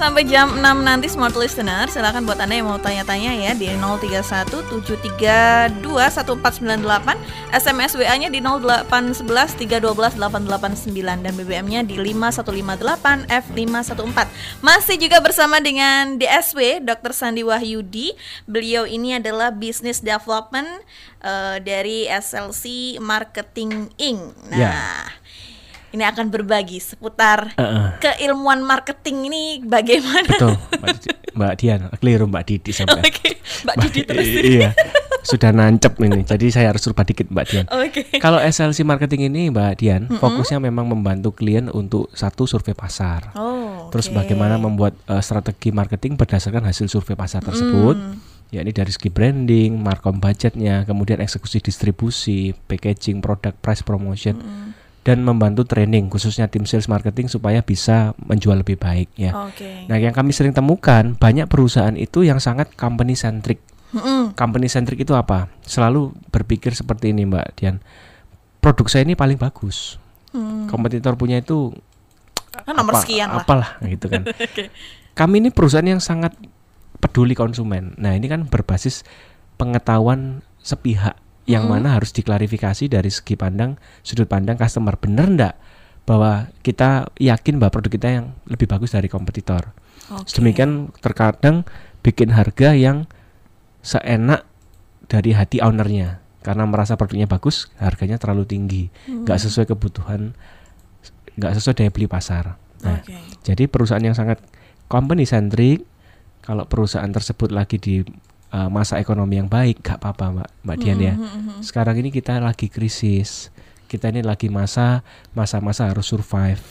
Sampai 0.00 0.24
jam 0.24 0.56
6 0.56 0.64
nanti 0.80 1.12
smart 1.12 1.36
listener, 1.36 1.84
silakan 1.92 2.24
buat 2.24 2.40
Anda 2.40 2.56
yang 2.56 2.72
mau 2.72 2.80
tanya-tanya 2.80 3.36
ya 3.36 3.52
di 3.52 3.68
0317321498, 5.76 7.20
SMS 7.52 8.00
WA-nya 8.00 8.32
di 8.32 8.40
08113128889 8.40 11.04
dan 11.04 11.32
BBM-nya 11.36 11.84
di 11.84 12.00
5158 12.00 13.28
F514. 13.28 14.24
Masih 14.64 14.96
juga 14.96 15.20
bersama 15.20 15.60
dengan 15.60 16.16
DSW 16.16 16.80
Dr. 16.80 17.12
Sandi 17.12 17.44
Wahyudi. 17.44 18.16
Beliau 18.48 18.88
ini 18.88 19.20
adalah 19.20 19.52
Business 19.52 20.00
Development 20.00 20.80
eh, 21.20 21.60
dari 21.60 22.08
SLC 22.08 22.96
Marketing 23.04 23.92
Inc. 24.00 24.32
Nah, 24.48 24.56
Ya. 24.56 24.80
Ini 25.90 26.04
akan 26.06 26.30
berbagi 26.30 26.78
seputar 26.78 27.54
Uh-uh. 27.58 27.98
keilmuan 27.98 28.62
marketing 28.62 29.26
ini 29.30 29.42
bagaimana? 29.66 30.30
Betul, 30.30 30.54
Mbak, 30.78 30.96
Mbak 31.34 31.52
Dian, 31.58 31.80
keliru 31.98 32.24
Mbak 32.30 32.44
Didi 32.46 32.70
sampai. 32.70 33.02
Oke, 33.10 33.30
Mbak 33.66 33.76
Didi 33.86 34.00
terus. 34.06 34.26
Iya, 34.28 34.70
sudah 35.26 35.50
nancep 35.50 35.98
ini. 36.02 36.22
Jadi 36.22 36.46
saya 36.50 36.70
harus 36.70 36.82
rubah 36.86 37.02
dikit 37.06 37.26
Mbak 37.30 37.44
Dian. 37.50 37.66
Oke. 37.70 38.00
Kalau 38.18 38.38
SLC 38.38 38.86
marketing 38.86 39.30
ini 39.30 39.50
Mbak 39.50 39.72
Dian, 39.78 40.02
fokusnya 40.06 40.62
memang 40.62 40.86
membantu 40.86 41.34
klien 41.34 41.66
untuk 41.70 42.10
satu 42.14 42.46
survei 42.46 42.74
pasar. 42.74 43.34
Oh. 43.34 43.90
Terus 43.90 44.10
bagaimana 44.14 44.56
membuat 44.56 44.94
eh, 45.10 45.22
strategi 45.22 45.74
marketing 45.74 46.14
berdasarkan 46.14 46.66
hasil 46.66 46.86
survei 46.86 47.18
pasar 47.18 47.42
tersebut, 47.42 47.98
yakni 48.54 48.70
dari 48.70 48.90
segi 48.90 49.10
branding, 49.10 49.78
markom 49.78 50.18
budgetnya, 50.18 50.86
kemudian 50.86 51.18
eksekusi 51.22 51.62
distribusi, 51.62 52.54
packaging, 52.66 53.22
product 53.22 53.58
price 53.62 53.82
promotion, 53.82 54.38
dan 55.00 55.24
membantu 55.24 55.64
training 55.64 56.06
khususnya 56.06 56.44
tim 56.46 56.68
sales 56.68 56.84
marketing 56.84 57.26
supaya 57.26 57.60
bisa 57.60 58.12
menjual 58.20 58.60
lebih 58.60 58.76
baik 58.76 59.08
ya. 59.16 59.32
Oke. 59.48 59.88
Nah, 59.88 59.96
yang 59.96 60.12
kami 60.12 60.30
sering 60.30 60.52
temukan 60.52 61.16
banyak 61.16 61.48
perusahaan 61.48 61.94
itu 61.94 62.20
yang 62.20 62.36
sangat 62.36 62.68
company 62.74 63.16
centric. 63.16 63.64
Mm-mm. 63.90 64.36
Company 64.36 64.68
centric 64.68 65.00
itu 65.00 65.16
apa? 65.16 65.48
Selalu 65.64 66.12
berpikir 66.28 66.76
seperti 66.76 67.10
ini, 67.10 67.24
Mbak 67.24 67.46
Dian. 67.56 67.80
Produk 68.60 68.86
saya 68.86 69.02
ini 69.02 69.16
paling 69.16 69.40
bagus. 69.40 69.96
Hmm. 70.30 70.68
Kompetitor 70.68 71.16
punya 71.16 71.40
itu 71.40 71.72
Kan 72.52 72.76
nomor 72.76 72.94
apa- 72.94 73.02
sekian 73.02 73.32
lah. 73.32 73.42
apalah 73.42 73.70
gitu 73.82 74.06
kan. 74.06 74.22
Oke. 74.46 74.68
Kami 75.16 75.40
ini 75.40 75.50
perusahaan 75.50 75.82
yang 75.82 75.98
sangat 75.98 76.36
peduli 77.00 77.32
konsumen. 77.32 77.96
Nah, 77.96 78.12
ini 78.12 78.28
kan 78.28 78.44
berbasis 78.46 79.02
pengetahuan 79.56 80.44
sepihak 80.60 81.16
yang 81.48 81.66
Hmm. 81.66 81.80
mana 81.80 81.96
harus 81.96 82.12
diklarifikasi 82.12 82.88
dari 82.90 83.08
segi 83.08 83.34
pandang 83.34 83.80
sudut 84.04 84.28
pandang 84.28 84.60
customer. 84.60 84.96
Bener 85.00 85.26
ndak 85.28 85.54
bahwa 86.04 86.50
kita 86.64 87.08
yakin 87.16 87.62
bahwa 87.62 87.80
produk 87.80 87.92
kita 87.92 88.08
yang 88.10 88.26
lebih 88.50 88.66
bagus 88.66 88.92
dari 88.92 89.06
kompetitor. 89.06 89.72
Oke. 90.10 90.26
Sedemikian 90.26 90.90
terkadang 90.98 91.62
bikin 92.02 92.34
harga 92.34 92.74
yang 92.74 93.06
seenak 93.80 94.44
dari 95.06 95.32
hati 95.34 95.62
ownernya 95.62 96.20
karena 96.40 96.64
merasa 96.64 96.96
produknya 96.96 97.28
bagus, 97.28 97.68
harganya 97.76 98.16
terlalu 98.16 98.48
tinggi, 98.48 98.82
Hmm. 99.06 99.28
nggak 99.28 99.38
sesuai 99.44 99.68
kebutuhan, 99.68 100.32
nggak 101.36 101.52
sesuai 101.60 101.74
daya 101.76 101.90
beli 101.92 102.08
pasar. 102.08 102.56
Nah, 102.80 103.04
Oke. 103.04 103.16
jadi 103.44 103.68
perusahaan 103.68 104.00
yang 104.00 104.16
sangat 104.16 104.40
company 104.88 105.28
centric, 105.28 105.84
kalau 106.40 106.64
perusahaan 106.64 107.12
tersebut 107.12 107.52
lagi 107.52 107.76
di 107.76 108.00
uh, 108.54 108.68
masa 108.68 108.98
ekonomi 108.98 109.38
yang 109.38 109.48
baik, 109.50 109.82
gak 109.82 109.98
apa-apa 110.02 110.24
mbak, 110.42 110.48
mbak 110.66 110.76
Dian 110.78 110.98
ya. 111.00 111.14
Mhm, 111.14 111.26
mhm. 111.26 111.54
Sekarang 111.64 111.96
ini 111.98 112.10
kita 112.14 112.38
lagi 112.38 112.66
krisis, 112.70 113.50
kita 113.90 114.10
ini 114.10 114.22
lagi 114.22 114.46
masa 114.46 115.02
masa-masa 115.34 115.90
harus 115.90 116.06
survive. 116.06 116.62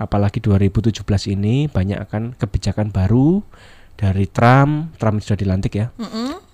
Apalagi 0.00 0.40
2017 0.40 1.00
ini 1.32 1.68
banyak 1.68 1.98
akan 2.08 2.36
kebijakan 2.36 2.88
baru 2.92 3.44
dari 4.00 4.24
Trump, 4.28 4.96
Trump 4.96 5.20
sudah 5.20 5.36
dilantik 5.36 5.76
ya, 5.76 5.92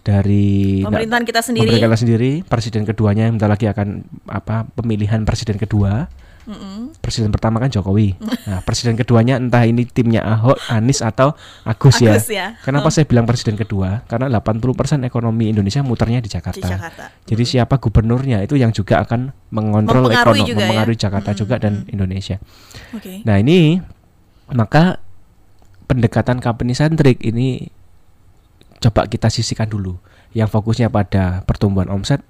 dari 0.02 0.82
Pemerintahan 0.82 1.22
kita 1.26 1.42
sendiri. 1.42 1.66
pemerintah 1.66 1.98
sendiri, 1.98 2.32
presiden 2.46 2.82
keduanya 2.86 3.30
bentar 3.30 3.50
lagi 3.50 3.66
akan 3.70 4.02
apa 4.30 4.66
pemilihan 4.74 5.22
presiden 5.22 5.58
kedua. 5.58 6.10
Mhm. 6.46 7.02
Presiden 7.02 7.34
pertama 7.34 7.58
kan 7.58 7.68
Jokowi. 7.68 8.14
Nah, 8.46 8.62
presiden 8.62 8.94
keduanya 8.94 9.36
entah 9.36 9.66
ini 9.66 9.82
timnya 9.82 10.22
Ahok, 10.22 10.56
Anies 10.70 11.02
atau 11.02 11.34
Agus, 11.66 11.98
ya. 11.98 12.14
Agus 12.14 12.30
ya. 12.30 12.54
Kenapa 12.62 12.88
saya 12.94 13.04
bilang 13.04 13.26
presiden 13.26 13.58
kedua? 13.58 14.06
Karena 14.06 14.30
80% 14.30 15.02
ekonomi 15.02 15.50
Indonesia 15.50 15.82
muternya 15.82 16.22
di 16.22 16.30
Di 16.30 16.38
Jakarta. 16.38 16.62
Jakarta. 16.62 17.04
Jadi 17.26 17.42
siapa 17.42 17.82
gubernurnya 17.82 18.46
itu 18.46 18.54
yang 18.54 18.70
juga 18.70 19.02
akan 19.02 19.34
mengontrol 19.50 20.06
ekonomi, 20.06 20.54
ya. 20.54 20.54
mempengaruhi 20.54 20.98
Jakarta 20.98 21.34
Mm-mm, 21.34 21.42
juga 21.42 21.54
dan 21.58 21.82
Indonesia. 21.90 22.38
Oke. 22.94 23.26
Nah, 23.26 23.42
ini 23.42 23.82
maka 24.54 25.02
pendekatan 25.90 26.38
company 26.38 26.78
centric 26.78 27.18
ini 27.26 27.70
coba 28.78 29.10
kita 29.10 29.26
sisihkan 29.26 29.66
dulu. 29.66 29.98
Yang 30.30 30.54
fokusnya 30.54 30.92
pada 30.92 31.42
pertumbuhan 31.42 31.90
omset. 31.90 32.22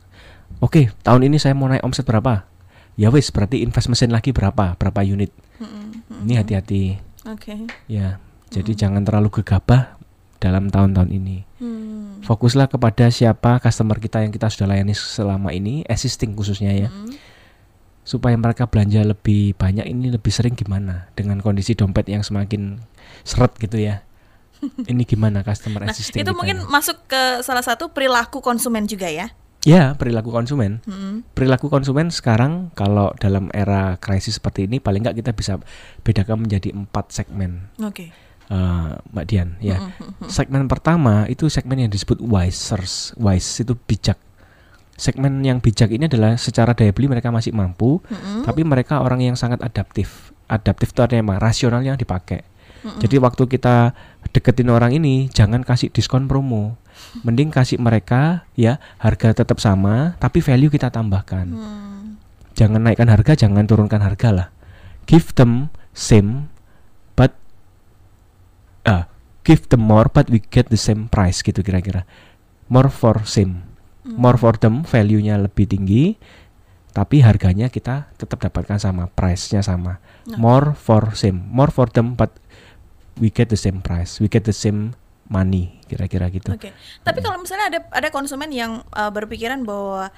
Oke, 0.63 0.89
tahun 1.05 1.29
ini 1.29 1.37
saya 1.37 1.53
mau 1.53 1.69
naik 1.69 1.85
omset 1.85 2.07
berapa? 2.09 2.49
Ya 2.97 3.13
wis, 3.13 3.29
berarti 3.29 3.61
invest 3.61 3.93
mesin 3.93 4.09
lagi 4.09 4.33
berapa? 4.33 4.73
Berapa 4.75 5.01
unit? 5.05 5.29
Mhm, 5.61 6.25
Ini 6.25 6.35
hati-hati 6.41 6.97
Oke. 7.29 7.69
ya. 7.87 8.17
Jadi 8.49 8.73
jangan 8.73 9.05
terlalu 9.05 9.29
gegabah 9.31 10.01
dalam 10.39 10.73
tahun-tahun 10.73 11.13
ini. 11.13 11.45
Hmm. 11.61 12.25
Fokuslah 12.25 12.67
kepada 12.67 13.09
siapa 13.09 13.61
customer 13.61 14.01
kita 14.01 14.25
yang 14.25 14.33
kita 14.33 14.49
sudah 14.49 14.73
layani 14.73 14.97
selama 14.97 15.53
ini, 15.53 15.85
existing 15.85 16.33
khususnya 16.33 16.73
ya. 16.73 16.89
Mhm. 16.89 17.13
Supaya 18.01 18.39
mereka 18.39 18.71
belanja 18.71 19.03
lebih 19.03 19.59
banyak 19.59 19.83
ini 19.85 20.15
lebih 20.15 20.31
sering 20.31 20.55
gimana 20.55 21.11
dengan 21.13 21.43
kondisi 21.43 21.75
dompet 21.75 22.07
yang 22.07 22.23
semakin 22.23 22.79
seret 23.27 23.51
gitu 23.59 23.77
ya. 23.77 24.07
Ini 24.89 25.03
gimana 25.05 25.45
customer 25.45 25.85
Nah, 25.85 25.93
existing 25.93 26.23
itu 26.23 26.25
kita 26.25 26.33
mungkin 26.33 26.65
nih? 26.65 26.71
masuk 26.71 26.97
ke 27.05 27.45
salah 27.45 27.61
satu 27.61 27.91
perilaku 27.93 28.41
konsumen 28.41 28.89
juga 28.89 29.11
ya. 29.11 29.35
Ya 29.67 29.99
perilaku 29.99 30.31
konsumen. 30.31 30.79
Mhm. 30.87 31.35
Perilaku 31.35 31.67
konsumen 31.67 32.15
sekarang 32.15 32.71
kalau 32.73 33.11
dalam 33.19 33.51
era 33.51 33.99
krisis 33.99 34.39
seperti 34.39 34.71
ini 34.71 34.79
paling 34.79 35.03
nggak 35.03 35.19
kita 35.19 35.35
bisa 35.35 35.59
bedakan 36.01 36.47
menjadi 36.47 36.71
empat 36.71 37.11
segmen, 37.11 37.67
Oke. 37.83 38.15
eh, 38.47 38.91
Mbak 39.11 39.25
Dian 39.27 39.59
ya. 39.59 39.83
Mhm. 39.83 40.31
Segmen 40.31 40.71
pertama 40.71 41.27
itu 41.27 41.51
segmen 41.51 41.83
yang 41.83 41.91
disebut 41.91 42.23
wisers. 42.23 43.11
Wise 43.19 43.67
itu 43.67 43.75
bijak. 43.75 44.23
Segmen 44.97 45.45
yang 45.45 45.61
bijak 45.61 45.93
ini 45.93 46.09
adalah 46.09 46.41
secara 46.41 46.73
daya 46.73 46.89
beli 46.89 47.11
mereka 47.11 47.29
masih 47.29 47.53
mampu, 47.53 48.01
Mhm. 48.07 48.49
tapi 48.49 48.65
mereka 48.65 49.03
orang 49.03 49.21
yang 49.21 49.35
sangat 49.35 49.61
adaptif. 49.61 50.31
adaptif 50.47 50.95
itu 50.95 51.03
artinya 51.03 51.35
apa? 51.35 51.51
rasionalnya 51.51 51.91
yang 51.91 51.99
dipakai. 51.99 52.47
Jadi 53.03 53.19
waktu 53.19 53.51
kita 53.51 53.99
deketin 54.31 54.71
orang 54.71 54.95
ini 54.95 55.27
jangan 55.27 55.67
kasih 55.67 55.91
diskon 55.91 56.31
promo. 56.31 56.79
Mending 57.25 57.49
kasih 57.49 57.81
mereka 57.81 58.45
ya 58.59 58.77
harga 59.01 59.43
tetap 59.45 59.59
sama 59.61 60.15
tapi 60.21 60.45
value 60.45 60.73
kita 60.73 60.93
tambahkan. 60.93 61.47
Hmm. 61.49 62.21
Jangan 62.57 62.89
naikkan 62.89 63.13
harga, 63.13 63.37
jangan 63.37 63.69
turunkan 63.69 64.01
harga 64.01 64.29
lah. 64.33 64.49
Give 65.05 65.29
them 65.37 65.69
same 65.93 66.49
but 67.17 67.37
ah 68.89 69.09
give 69.45 69.69
them 69.69 69.85
more 69.85 70.09
but 70.09 70.29
we 70.29 70.41
get 70.41 70.69
the 70.73 70.81
same 70.81 71.09
price 71.09 71.41
gitu 71.45 71.61
kira-kira. 71.61 72.09
More 72.69 72.91
for 72.91 73.25
same. 73.29 73.65
More 74.07 74.39
for 74.39 74.55
them 74.55 74.87
value-nya 74.87 75.39
lebih 75.39 75.67
tinggi 75.67 76.15
tapi 76.97 77.21
harganya 77.21 77.69
kita 77.69 78.09
tetap 78.17 78.41
dapatkan 78.41 78.81
sama, 78.81 79.13
price-nya 79.13 79.61
sama. 79.61 80.01
Nah. 80.25 80.39
More 80.41 80.73
for 80.73 81.13
same. 81.13 81.45
More 81.53 81.69
for 81.69 81.93
them 81.93 82.17
but 82.17 82.33
we 83.21 83.29
get 83.29 83.53
the 83.53 83.61
same 83.61 83.85
price. 83.85 84.17
We 84.17 84.33
get 84.33 84.49
the 84.49 84.57
same 84.57 84.97
money 85.27 85.79
kira-kira 85.87 86.31
gitu. 86.31 86.55
Oke. 86.55 86.71
Tapi 87.03 87.19
kalau 87.23 87.39
misalnya 87.43 87.67
ada 87.71 87.81
ada 87.91 88.09
konsumen 88.11 88.51
yang 88.51 88.83
uh, 88.95 89.11
berpikiran 89.11 89.63
bahwa 89.63 90.11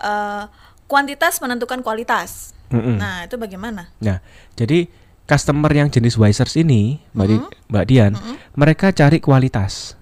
uh, 0.00 0.44
kuantitas 0.88 1.40
menentukan 1.40 1.80
kualitas. 1.80 2.52
Mm-mm. 2.72 2.96
Nah, 3.00 3.28
itu 3.28 3.36
bagaimana? 3.36 3.92
Nah, 4.00 4.24
jadi 4.56 4.88
customer 5.24 5.72
yang 5.72 5.88
jenis 5.88 6.16
Wisers 6.20 6.56
ini, 6.60 7.00
Mbak, 7.16 7.26
Di- 7.28 7.40
Mm-hmm. 7.40 7.70
Mbak 7.70 7.84
Dian, 7.88 8.12
mereka 8.56 8.92
cari 8.92 9.20
kualitas. 9.20 9.96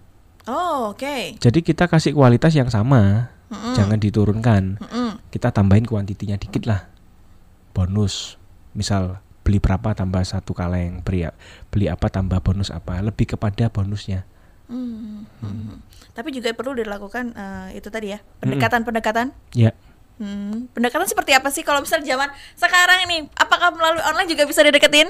Oh, 0.50 0.90
oke. 0.90 1.38
Jadi 1.38 1.59
kita 1.62 1.87
kasih 1.87 2.16
kualitas 2.16 2.54
yang 2.59 2.66
sama, 2.66 3.31
Mm-mm. 3.50 3.78
jangan 3.78 3.99
diturunkan. 3.99 4.83
Mm-mm. 4.83 5.11
Kita 5.31 5.54
tambahin 5.54 5.87
kuantitinya 5.87 6.35
dikit 6.35 6.66
lah. 6.66 6.90
Bonus, 7.71 8.38
misal 8.75 9.23
beli 9.42 9.59
berapa 9.62 9.95
tambah 9.95 10.23
satu 10.23 10.54
kaleng, 10.54 11.02
beli, 11.02 11.26
beli 11.71 11.87
apa 11.87 12.11
tambah 12.11 12.42
bonus 12.42 12.71
apa, 12.71 12.99
lebih 13.02 13.35
kepada 13.38 13.71
bonusnya. 13.71 14.26
Hmm, 14.73 15.29
hmm. 15.45 15.76
Tapi 16.17 16.29
juga 16.33 16.57
perlu 16.57 16.73
dilakukan 16.81 17.37
eh, 17.37 17.76
itu 17.76 17.93
tadi 17.93 18.17
ya, 18.17 18.19
pendekatan-pendekatan. 18.41 19.37
Ya, 19.52 19.76
Hmm, 20.21 20.71
pendekatan 20.71 21.09
seperti 21.09 21.35
apa 21.35 21.49
sih 21.50 21.67
kalau 21.67 21.83
misalnya 21.83 22.14
zaman 22.14 22.31
sekarang 22.55 23.11
ini? 23.11 23.26
Apakah 23.35 23.75
melalui 23.75 24.05
online 24.07 24.31
juga 24.31 24.45
bisa 24.47 24.62
dideketin? 24.62 25.09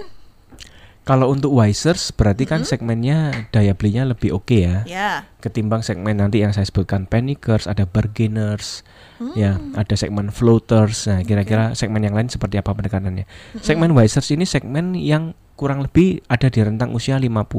kalau 1.03 1.35
untuk 1.35 1.51
Wisers 1.51 2.15
berarti 2.15 2.47
kan 2.47 2.63
segmennya 2.63 3.51
daya 3.51 3.75
belinya 3.75 4.07
lebih 4.07 4.39
oke 4.39 4.55
ya. 4.55 4.87
Ya. 4.87 5.27
ketimbang 5.43 5.83
segmen 5.83 6.23
nanti 6.23 6.47
yang 6.47 6.55
saya 6.55 6.63
sebutkan 6.63 7.11
panickers, 7.11 7.67
ada 7.67 7.83
bargainers, 7.83 8.87
ya, 9.35 9.59
ada 9.75 9.99
segmen 9.99 10.31
floaters. 10.31 11.11
Nah, 11.11 11.27
kira-kira 11.27 11.75
segmen 11.75 12.07
yang 12.07 12.15
lain 12.15 12.31
seperti 12.31 12.63
apa 12.63 12.71
pendekatannya? 12.71 13.27
Segmen 13.59 13.91
wisers 13.99 14.31
ini 14.31 14.47
segmen 14.47 14.95
yang 14.95 15.35
kurang 15.59 15.83
lebih 15.83 16.23
ada 16.31 16.47
di 16.47 16.63
rentang 16.63 16.95
usia 16.95 17.19
50 17.19 17.51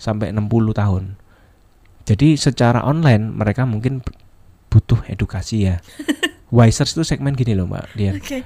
sampai 0.00 0.32
60 0.32 0.72
tahun. 0.72 1.21
Jadi 2.02 2.34
secara 2.34 2.82
online 2.82 3.30
mereka 3.30 3.62
mungkin 3.62 4.02
butuh 4.72 5.04
edukasi 5.06 5.70
ya. 5.70 5.78
wisers 6.56 6.92
itu 6.92 7.02
segmen 7.04 7.32
gini 7.32 7.56
loh, 7.56 7.68
Mbak 7.68 7.84
Dian. 7.96 8.14
Oke. 8.20 8.40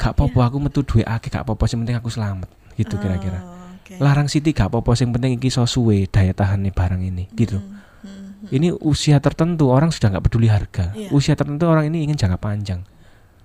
Gak 0.00 0.18
apa-apa 0.18 0.50
aku 0.50 0.56
metu 0.58 0.80
duwe 0.82 1.06
akeh, 1.06 1.30
gak 1.30 1.46
apa-apa 1.46 1.64
sing 1.70 1.78
penting 1.86 1.94
aku 1.94 2.10
selamat. 2.10 2.50
Gitu 2.74 2.98
kira-kira. 2.98 3.38
Oh, 3.38 3.78
oke. 3.78 3.94
Larang 4.02 4.26
Siti 4.26 4.50
gak 4.50 4.72
apa-apa 4.72 4.98
sing 4.98 5.14
penting 5.14 5.38
iki 5.38 5.52
iso 5.52 5.62
suwe 5.62 6.10
daya 6.10 6.34
tahan 6.34 6.66
nih 6.66 6.74
barang 6.74 7.02
ini 7.02 7.30
gitu. 7.38 7.62
Hmm, 8.02 8.50
Ini 8.50 8.74
usia 8.82 9.22
tertentu 9.22 9.70
orang 9.70 9.94
sudah 9.94 10.10
nggak 10.18 10.24
peduli 10.26 10.50
harga. 10.50 10.90
Iya. 10.98 11.14
Usia 11.14 11.38
tertentu 11.38 11.70
orang 11.70 11.86
ini 11.86 12.10
ingin 12.10 12.18
jangka 12.18 12.42
panjang. 12.42 12.82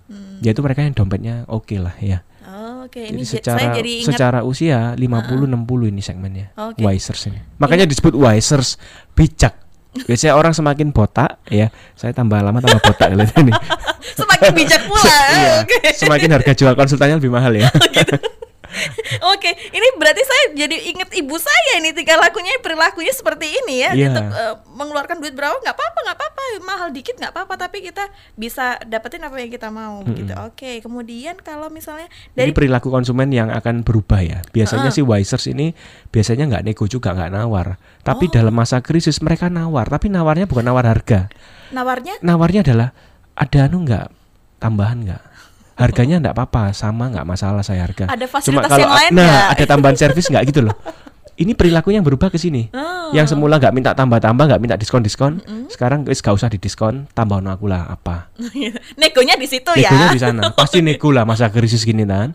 Hmm. 0.10 0.42
Yaitu 0.42 0.66
mereka 0.66 0.82
yang 0.82 0.98
dompetnya 0.98 1.46
oke 1.46 1.78
lah 1.78 1.94
ya. 2.02 2.26
Oh, 2.88 2.92
Oke, 2.96 3.04
Jadi 3.04 3.20
ini 3.20 3.24
secara 3.28 3.60
saya 3.60 3.70
jadi 3.76 3.92
ingat 4.00 4.08
secara 4.16 4.40
usia 4.48 4.96
50 4.96 5.44
60 5.44 5.92
ini 5.92 6.00
segmennya. 6.00 6.48
Oke. 6.56 6.80
Wisers 6.88 7.22
ini. 7.28 7.40
Makanya 7.60 7.84
disebut 7.84 8.16
wisers 8.16 8.80
bijak. 9.12 9.60
Biasanya 10.08 10.40
orang 10.40 10.56
semakin 10.56 10.96
botak 10.96 11.42
ya, 11.52 11.68
saya 12.00 12.16
tambah 12.16 12.40
lama 12.40 12.64
tambah 12.64 12.80
botak 12.80 13.12
lihat 13.12 13.36
ini. 13.44 13.52
semakin 14.24 14.50
bijak 14.56 14.82
pula. 14.88 15.04
Iya, 15.04 15.54
Oke. 15.68 15.80
semakin 16.00 16.30
harga 16.32 16.52
jual 16.56 16.74
konsultannya 16.80 17.20
lebih 17.20 17.34
mahal 17.34 17.52
ya. 17.60 17.68
Oke, 19.34 19.52
ini 19.74 19.88
berarti 19.98 20.22
saya 20.24 20.44
jadi 20.54 20.78
ingat 20.94 21.10
ibu 21.18 21.36
saya 21.38 21.82
ini 21.82 21.92
tingkah 21.94 22.18
lakunya 22.18 22.54
perilakunya 22.62 23.14
seperti 23.14 23.50
ini 23.64 23.76
ya. 23.84 23.92
Iya. 23.94 24.08
Tetap 24.14 24.26
eh, 24.32 24.54
mengeluarkan 24.78 25.18
duit 25.22 25.34
berapa 25.34 25.58
nggak 25.58 25.76
apa-apa, 25.76 26.00
nggak 26.06 26.18
apa-apa, 26.18 26.42
mahal 26.64 26.88
dikit 26.94 27.16
nggak 27.18 27.34
apa-apa, 27.34 27.54
tapi 27.58 27.84
kita 27.86 28.08
bisa 28.38 28.78
dapetin 28.86 29.24
apa 29.26 29.36
yang 29.40 29.52
kita 29.52 29.68
mau 29.74 30.02
gitu. 30.14 30.34
Oke, 30.48 30.80
kemudian 30.80 31.38
kalau 31.42 31.68
misalnya 31.68 32.08
Ini 32.34 32.38
dari 32.48 32.52
perilaku 32.54 32.94
konsumen 32.94 33.30
yang 33.34 33.50
akan 33.52 33.82
berubah 33.82 34.22
ya. 34.24 34.40
Biasanya 34.54 34.94
sih 34.94 35.04
Wisers 35.04 35.50
ini 35.52 35.74
biasanya 36.10 36.48
nggak 36.48 36.64
nego 36.64 36.86
juga 36.86 37.14
nggak 37.14 37.32
nawar. 37.34 37.78
Tapi 38.06 38.30
Oh. 38.30 38.34
dalam 38.34 38.56
masa 38.56 38.80
krisis 38.80 39.20
mereka 39.20 39.52
nawar. 39.52 39.88
Tapi 39.88 40.08
nawarnya 40.08 40.48
bukan 40.48 40.66
nawar 40.66 40.88
harga. 40.88 41.28
nawarnya 41.68 42.24
Nawarnya 42.24 42.64
adalah 42.64 42.90
ada 43.36 43.60
anu 43.68 43.84
nggak 43.84 44.08
tambahan 44.58 44.98
nggak? 45.04 45.24
Harganya 45.78 46.18
nggak 46.20 46.36
apa-apa, 46.36 46.74
sama 46.74 47.08
nggak 47.08 47.24
masalah 47.24 47.62
saya 47.62 47.86
harga. 47.86 48.10
Ada 48.10 48.26
Cuma 48.26 48.34
fasilitas 48.34 48.70
kalau 48.70 48.82
yang 48.84 48.94
lain 48.98 49.12
nah 49.14 49.24
nggak? 49.24 49.46
ada 49.54 49.64
tambahan 49.70 49.96
servis 49.96 50.26
nggak 50.28 50.44
gitu 50.50 50.66
loh. 50.66 50.76
Ini 51.38 51.54
perilakunya 51.54 52.02
yang 52.02 52.08
berubah 52.10 52.34
ke 52.34 52.42
sini. 52.42 52.74
Oh. 52.74 53.14
Yang 53.14 53.38
semula 53.38 53.62
nggak 53.62 53.70
minta 53.70 53.94
tambah-tambah, 53.94 54.50
nggak 54.50 54.58
minta 54.58 54.74
diskon-diskon, 54.74 55.38
sekarang 55.70 56.02
wis 56.04 56.20
gak 56.20 56.34
usah 56.34 56.50
didiskon, 56.50 57.06
tambah 57.14 57.38
aku 57.40 57.70
lah 57.70 57.88
apa. 57.88 58.34
negonya 59.00 59.38
di 59.38 59.46
situ 59.46 59.70
Negonya 59.70 60.10
ya. 60.10 60.16
di 60.18 60.20
sana. 60.20 60.42
Pasti 60.52 60.82
nego 60.82 61.14
lah 61.14 61.30
masa 61.30 61.54
krisis 61.54 61.86
gini 61.86 62.10
kan. 62.10 62.34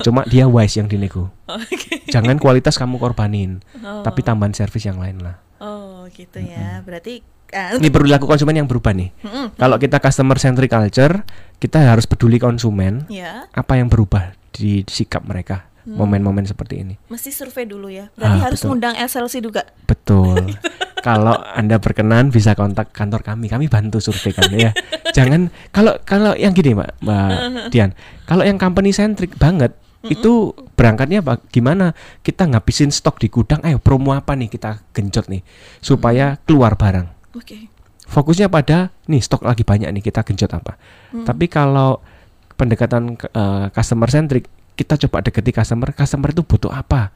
Cuma 0.00 0.22
dia 0.24 0.46
wise 0.46 0.78
yang 0.78 0.86
dinego. 0.86 1.34
Oke. 1.50 2.06
Jangan 2.06 2.38
kualitas 2.38 2.78
kamu 2.78 3.02
korbanin, 3.02 3.60
Oh. 3.82 4.06
tapi 4.06 4.22
tambahan 4.22 4.54
servis 4.54 4.86
yang 4.86 5.02
lain 5.02 5.20
lah. 5.20 5.42
Oh, 5.58 6.06
gitu 6.14 6.38
ya. 6.38 6.80
Berarti 6.86 7.26
ah, 7.50 7.74
Ini 7.74 7.88
perilaku 7.88 8.24
konsumen 8.24 8.54
yang 8.54 8.66
berubah 8.66 8.90
nih. 8.90 9.10
Mm-mm. 9.20 9.46
Kalau 9.54 9.76
kita 9.76 9.98
customer 9.98 10.36
centric 10.36 10.68
culture, 10.68 11.22
kita 11.56 11.82
harus 11.84 12.04
peduli 12.04 12.36
konsumen. 12.36 13.06
ya, 13.06 13.46
Apa 13.50 13.76
yang 13.76 13.86
berubah 13.86 14.32
di 14.50 14.82
sikap 14.82 15.22
mereka 15.22 15.68
momen-momen 15.86 16.42
seperti 16.42 16.82
ini? 16.82 16.94
mesti 17.06 17.30
survei 17.30 17.62
dulu 17.62 17.86
ya. 17.86 18.10
Berarti 18.12 18.36
Ah, 18.36 18.42
harus 18.42 18.58
betul. 18.58 18.68
ngundang 18.74 18.94
SLC 18.98 19.38
juga. 19.38 19.62
Betul. 19.84 20.50
kalau 21.06 21.38
anda 21.54 21.78
berkenan 21.78 22.34
bisa 22.34 22.58
kontak 22.58 22.90
kantor 22.90 23.22
kami, 23.22 23.46
kami 23.46 23.70
bantu 23.70 24.02
survei 24.02 24.34
kan 24.34 24.50
ya. 24.50 24.74
Jangan 25.16 25.46
kalau 25.70 25.94
kalau 26.02 26.34
yang 26.34 26.50
gini 26.50 26.74
mbak, 26.74 26.98
mbak 26.98 27.30
Dian, 27.72 27.94
kalau 28.24 28.42
yang 28.42 28.58
company 28.58 28.90
centric 28.90 29.38
banget 29.38 29.78
itu 30.02 30.50
berangkatnya? 30.74 31.22
Gimana? 31.48 31.94
Kita 32.20 32.46
ngabisin 32.46 32.90
stok 32.90 33.18
di 33.18 33.26
gudang, 33.26 33.62
ayo 33.62 33.78
promo 33.78 34.10
apa 34.10 34.34
nih 34.34 34.46
kita 34.46 34.82
genjot 34.90 35.26
nih 35.26 35.42
supaya 35.78 36.34
keluar 36.42 36.74
barang. 36.74 37.15
Oke. 37.36 37.68
Fokusnya 38.06 38.48
pada 38.48 38.94
nih 39.10 39.20
stok 39.20 39.44
lagi 39.44 39.66
banyak 39.66 39.90
nih 39.90 40.02
kita 40.02 40.22
genjot 40.24 40.50
apa. 40.54 40.78
Tapi 41.12 41.50
kalau 41.50 42.00
pendekatan 42.56 43.18
eh, 43.18 43.66
customer 43.74 44.08
centric, 44.08 44.48
kita 44.78 44.94
coba 45.06 45.24
deketi 45.26 45.50
customer, 45.50 45.90
customer 45.92 46.30
itu 46.30 46.46
butuh 46.46 46.70
apa? 46.70 47.10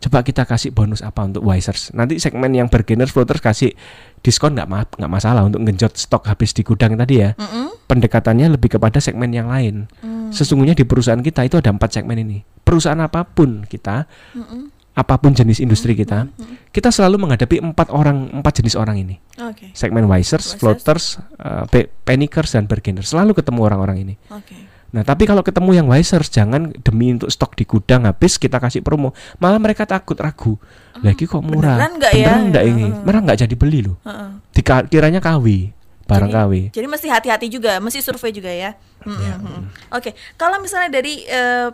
Coba 0.00 0.24
kita 0.24 0.48
kasih 0.48 0.72
bonus 0.72 1.04
apa 1.04 1.28
untuk 1.28 1.44
wisers. 1.44 1.92
Nanti 1.92 2.16
segmen 2.16 2.48
yang 2.56 2.72
beginners 2.72 3.12
floaters 3.12 3.44
kasih 3.44 3.76
diskon 4.24 4.56
nggak 4.56 4.68
ma 4.68 4.88
nggak 4.88 5.12
masalah 5.12 5.44
untuk 5.44 5.60
genjot 5.60 5.92
stok 5.92 6.24
habis 6.24 6.56
di 6.56 6.64
gudang 6.64 6.96
tadi 6.96 7.20
ya. 7.20 7.36
Mm-mm. 7.36 7.84
Pendekatannya 7.84 8.56
lebih 8.56 8.80
kepada 8.80 8.96
segmen 8.96 9.28
yang 9.28 9.52
lain. 9.52 9.92
Mm. 10.00 10.32
Sesungguhnya 10.32 10.72
di 10.72 10.88
perusahaan 10.88 11.20
kita 11.20 11.44
itu 11.44 11.60
ada 11.60 11.68
empat 11.68 12.00
segmen 12.00 12.16
ini. 12.16 12.40
Perusahaan 12.64 12.96
apa 12.96 13.28
pun 13.28 13.68
kita, 13.68 14.08
Mm-mm. 14.32 14.72
Apa 14.90 15.14
pun 15.16 15.30
jenis 15.30 15.58
industri 15.58 15.94
kita, 15.94 16.26
kita 16.68 16.90
selalu 16.90 17.16
menghadapi 17.20 17.62
empat 17.62 17.88
orang, 17.88 18.30
empat 18.32 18.60
jenis 18.60 18.74
orang 18.74 18.98
ini 18.98 19.16
Oke. 19.40 19.70
segmen 19.72 20.04
wisers, 20.04 20.44
Wisers. 20.44 20.58
floaters, 20.58 21.04
uh, 21.36 21.64
pe- 21.64 21.88
panickers 22.00 22.52
dan 22.52 22.66
beginners 22.66 23.06
selalu 23.06 23.32
ketemu 23.32 23.60
orang-orang 23.62 23.96
ini. 24.02 24.14
Oke. 24.28 24.68
Nah, 24.90 25.06
tapi 25.06 25.22
kalau 25.22 25.38
ketemu 25.40 25.70
yang 25.72 25.86
wisers 25.86 26.26
jangan 26.28 26.74
demi 26.76 27.14
untuk 27.14 27.30
stok 27.30 27.54
di 27.54 27.62
gudang 27.62 28.02
habis 28.04 28.34
kita 28.34 28.58
kasih 28.58 28.82
promo, 28.82 29.14
malah 29.38 29.56
mereka 29.56 29.86
takut 29.86 30.18
ragu. 30.18 30.58
Lagi 30.98 31.24
kok 31.24 31.38
murah? 31.40 31.78
beneran 31.78 31.92
nggak 31.96 32.12
ya? 32.12 32.26
Beneran 32.26 32.42
nggak 32.50 32.64
ini? 32.66 32.86
Mereka 32.98 33.20
nggak 33.22 33.38
jadi 33.40 33.54
beli 33.54 33.78
loh. 33.86 33.96
Heeh. 34.02 34.30
Dika- 34.50 34.84
kiranya 34.84 35.22
KW, 35.22 35.70
barang 36.10 36.30
KW. 36.30 36.52
Jadi 36.74 36.86
mesti 36.90 37.06
hati-hati 37.06 37.46
juga, 37.46 37.78
mesti 37.78 38.02
survei 38.02 38.30
juga 38.30 38.50
ya. 38.50 38.74
Hmm, 39.00 39.16
Ya, 39.16 39.34
hmm, 39.38 39.46
hmm. 39.46 39.64
Oke, 39.94 40.12
kalau 40.34 40.58
misalnya 40.58 40.90
dari 40.92 41.22
eh, 41.24 41.70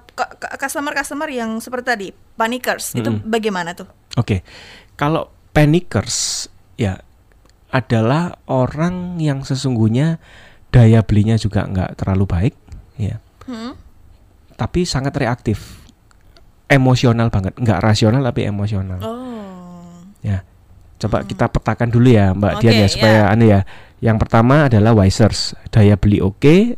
customer-customer 0.55 1.27
yang 1.33 1.59
seperti 1.59 1.87
tadi, 1.87 2.09
panickers, 2.13 2.95
itu 2.95 3.09
Mm-mm. 3.09 3.25
bagaimana 3.25 3.75
tuh? 3.75 3.89
Oke. 4.15 4.45
Kalau 4.95 5.29
panickers 5.51 6.47
ya 6.77 7.01
adalah 7.69 8.39
orang 8.47 9.19
yang 9.19 9.43
sesungguhnya 9.43 10.23
daya 10.71 11.01
belinya 11.03 11.35
juga 11.35 11.65
nggak 11.67 11.99
terlalu 11.99 12.25
baik, 12.25 12.55
ya. 12.97 13.19
Hmm? 13.45 13.75
Tapi 14.55 14.85
sangat 14.85 15.17
reaktif. 15.17 15.83
Emosional 16.67 17.31
banget, 17.31 17.55
nggak 17.59 17.79
rasional 17.79 18.23
tapi 18.23 18.43
emosional. 18.43 18.99
Oh. 18.99 19.26
Ya. 20.97 21.01
Coba 21.05 21.23
kita 21.23 21.45
petakan 21.47 21.93
dulu 21.93 22.09
ya 22.09 22.33
Mbak 22.33 22.53
Oke, 22.57 22.61
Dian 22.65 22.75
ya 22.81 22.89
supaya 22.89 23.21
ya. 23.29 23.33
anu 23.33 23.45
ya. 23.45 23.61
Yang 24.01 24.17
pertama 24.25 24.69
adalah 24.69 24.93
wisers, 24.93 25.53
daya 25.69 25.97
beli 25.97 26.21
oke 26.21 26.77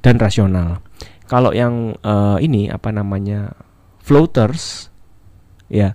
dan 0.00 0.18
rasional. 0.18 0.78
Kalau 1.26 1.50
yang 1.50 1.98
eh, 1.98 2.38
ini 2.40 2.70
apa 2.70 2.88
namanya 2.88 3.52
floaters 4.00 4.88
ya 5.68 5.92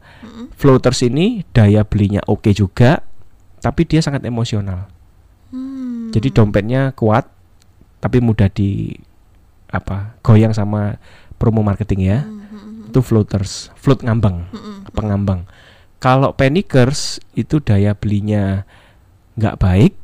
floaters 0.54 1.02
ini 1.02 1.41
daya 1.49 1.82
belinya 1.82 2.21
oke 2.30 2.54
juga 2.54 3.02
tapi 3.58 3.89
dia 3.89 4.06
sangat 4.06 4.21
emosional 4.21 4.86
Hmm. 5.49 6.10
jadi 6.10 6.30
dompetnya 6.30 6.93
kuat 6.93 7.26
tapi 7.97 8.17
mudah 8.17 8.49
di 8.49 8.93
apa 9.69 10.13
goyang 10.21 10.49
sama 10.49 11.02
promo 11.38 11.62
marketing 11.62 12.02
ya 12.06 12.21
Hmm, 12.21 12.89
itu 12.89 13.02
floaters 13.02 13.73
float 13.73 14.02
ngambang 14.02 14.45
pengambang 14.93 15.45
kalau 16.03 16.35
panickers 16.35 17.23
itu 17.31 17.63
daya 17.63 17.95
belinya 17.95 18.67
nggak 19.39 19.55
baik 19.55 19.95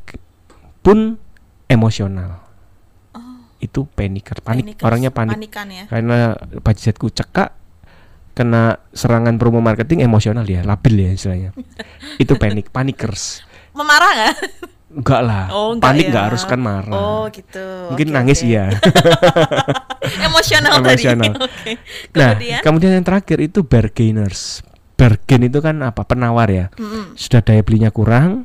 pun 0.79 1.19
emosional 1.67 2.39
itu 3.59 3.83
panicker 3.91 4.39
panik 4.39 4.79
Panikers, 4.79 4.85
orangnya 4.88 5.12
panik 5.12 5.35
Panikan 5.35 5.67
ya. 5.67 5.83
karena 5.91 6.31
budgetku 6.63 7.12
cekak 7.12 7.51
kena 8.31 8.79
serangan 8.95 9.35
promo 9.35 9.59
marketing 9.59 9.99
emosional 9.99 10.47
ya 10.47 10.63
labil 10.63 10.95
ya 10.95 11.12
istilahnya 11.12 11.51
itu 12.23 12.39
panik 12.39 12.71
panikers 12.71 13.43
Memarah 13.75 14.12
nggak? 14.15 14.35
enggak 14.89 15.21
lah 15.21 15.45
Oh, 15.51 15.75
enggak 15.75 15.85
panik 15.85 16.05
ya. 16.07 16.09
nggak 16.09 16.25
harus 16.31 16.43
kan 16.47 16.57
marah 16.57 16.95
Oh 16.95 17.27
gitu. 17.29 17.91
mungkin 17.91 18.07
Oke, 18.09 18.15
nangis 18.15 18.39
oke. 18.39 18.47
iya 18.47 18.65
Emosional 20.25 20.71
tadi. 20.73 20.88
Emosional. 20.88 21.33
Oke. 21.45 21.71
nah 22.15 22.31
Kemudian. 22.33 22.62
kemudian 22.63 22.91
yang 22.95 23.05
terakhir 23.05 23.38
itu 23.43 23.59
bargainers 23.62 24.63
bargain 24.99 25.47
itu 25.47 25.59
kan 25.63 25.79
apa? 25.79 26.03
Penawar 26.03 26.51
ya. 26.51 26.67
Mm-mm. 26.75 27.15
sudah 27.15 27.39
daya 27.39 27.63
belinya 27.63 27.88
kurang 27.88 28.43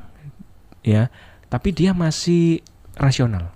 ya. 0.86 1.10
Tapi 1.50 1.74
dia 1.74 1.90
masih 1.90 2.62
rasional. 2.94 3.50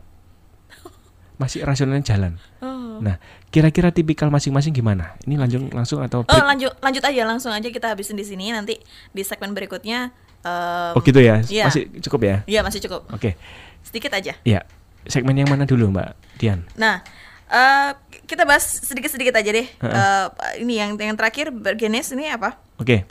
Masih 1.39 1.63
rasionalnya 1.63 2.03
jalan. 2.03 2.35
Oh. 2.59 2.99
nah 2.99 3.23
kira-kira 3.55 3.95
tipikal 3.95 4.27
masing-masing 4.27 4.75
gimana? 4.75 5.15
Ini 5.23 5.39
langsung 5.39 5.71
langsung 5.71 5.99
atau 6.03 6.27
Oh 6.27 6.43
lanjut 6.43 6.75
lanjut 6.83 7.05
aja 7.07 7.23
langsung 7.23 7.55
aja 7.55 7.71
kita 7.71 7.95
habisin 7.95 8.19
di 8.19 8.27
sini. 8.27 8.51
Nanti 8.51 8.83
di 9.15 9.23
segmen 9.23 9.55
berikutnya. 9.55 10.11
em, 10.43 10.99
oh 10.99 11.03
gitu 11.03 11.23
ya? 11.23 11.39
iya. 11.47 11.71
masih 11.71 11.87
cukup 12.03 12.21
ya? 12.27 12.37
Iya 12.51 12.67
masih 12.67 12.83
cukup. 12.83 13.07
oke. 13.15 13.39
Sedikit 13.87 14.11
aja. 14.19 14.35
ya 14.43 14.67
segmen 15.09 15.35
yang 15.39 15.49
mana 15.49 15.65
dulu 15.65 15.95
mbak 15.95 16.15
Dian? 16.39 16.67
Nah, 16.75 17.03
eh, 17.49 17.91
kita 18.23 18.45
bahas 18.45 18.65
sedikit-sedikit 18.85 19.33
aja 19.35 19.51
deh. 19.51 19.67
Heeh. 19.67 19.95
Eh, 19.95 20.27
ini 20.61 20.77
yang 20.77 20.95
yang 20.95 21.15
terakhir 21.15 21.49
bergenes 21.49 22.09
ini 22.11 22.29
apa? 22.29 22.61
oke 22.77 23.09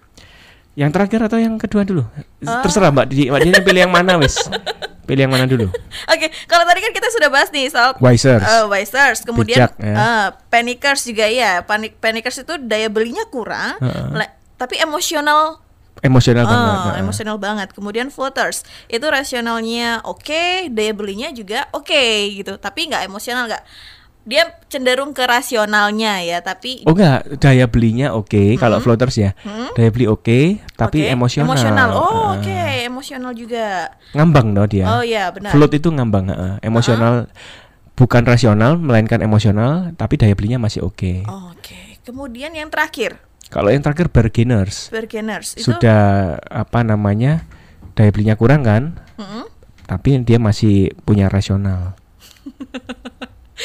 yang 0.73 0.93
terakhir 0.93 1.19
atau 1.19 1.36
yang 1.36 1.58
kedua 1.58 1.82
dulu 1.82 2.06
Ah. 2.39 2.62
terserah 2.62 2.93
mbak 2.93 3.10
Didi 3.10 3.28
mbak 3.28 3.41
Dian 3.41 3.62
pilih 3.62 3.82
yang 3.82 3.89
mana 3.89 4.13
wis 4.15 4.38
pilih 5.04 5.26
yang 5.26 5.34
mana 5.34 5.43
dulu 5.43 5.73
Oke, 6.06 6.30
kalau 6.45 6.63
tadi 6.63 6.80
kan 6.80 6.93
kita 6.93 7.10
sudah 7.10 7.28
bahas 7.28 7.50
nih 7.50 7.65
soal 7.67 7.97
Wisers 7.97 8.45
eh, 8.45 8.63
Wisers, 8.63 9.19
kemudian 9.21 9.65
Bijak, 9.65 9.73
ya. 9.76 9.95
eh, 9.95 10.26
panickers 10.47 11.02
juga 11.02 11.26
ya. 11.26 11.65
Panik 11.65 11.97
panickers 11.97 12.38
itu 12.39 12.62
daya 12.62 12.88
belinya 12.88 13.26
kurang, 13.26 13.82
Heeh. 13.82 14.08
le- 14.15 14.34
tapi 14.56 14.78
emosional 14.78 15.58
emosional 16.00 16.45
eh, 16.45 16.47
banget 16.47 16.78
nah. 16.86 16.95
emosional 17.02 17.38
banget. 17.38 17.73
Kemudian 17.73 18.08
floaters 18.08 18.62
itu 18.86 19.02
rasionalnya 19.04 20.06
oke, 20.06 20.69
daya 20.69 20.93
belinya 20.93 21.34
juga 21.34 21.65
oke 21.73 22.04
gitu, 22.32 22.56
tapi 22.56 22.86
nggak 22.86 23.02
emosional 23.04 23.50
nggak. 23.50 23.65
Dia 24.28 24.44
cenderung 24.68 25.16
ke 25.16 25.24
rasionalnya 25.24 26.20
ya, 26.20 26.44
tapi 26.44 26.84
Oh 26.84 26.92
enggak, 26.92 27.40
daya 27.40 27.63
belinya 27.63 28.12
oke 28.12 28.60
kalau 28.60 28.84
floaters 28.84 29.16
ya. 29.16 29.32
Daya 29.72 29.88
beli 29.88 30.04
oke, 30.04 30.60
tapi 30.76 31.08
Oke, 31.08 31.16
emosional. 31.16 31.48
Emosional. 31.48 31.90
Oh, 31.96 32.04
Ah. 32.04 32.26
oke, 32.36 32.60
emosional 32.84 33.32
juga. 33.32 33.96
Ngambang 34.12 34.52
dong 34.52 34.68
dia. 34.68 34.84
Oh 34.86 35.00
iya, 35.00 35.32
benar. 35.32 35.56
Float 35.56 35.72
itu 35.74 35.88
ngambang, 35.88 36.28
heeh. 36.28 36.54
emosional 36.60 37.32
bukan 37.96 38.28
rasional 38.28 38.76
melainkan 38.76 39.24
emosional, 39.24 39.96
tapi 39.96 40.20
daya 40.20 40.36
belinya 40.36 40.60
masih 40.60 40.84
oke. 40.84 41.24
Oke. 41.56 41.96
Kemudian 42.04 42.52
yang 42.52 42.68
terakhir, 42.68 43.24
Kalau 43.48 43.72
yang 43.72 43.80
terakhir 43.80 44.12
bargainers 44.12 44.92
beginners 44.92 45.56
itu 45.56 45.72
sudah 45.72 46.36
apa 46.44 46.84
namanya? 46.84 47.48
Daya 47.96 48.12
belinya 48.12 48.36
kurang 48.36 48.68
kan? 48.68 49.00
Mm-mm. 49.16 49.48
Tapi 49.88 50.20
dia 50.20 50.36
masih 50.36 50.92
punya 51.08 51.32
rasional. 51.32 51.96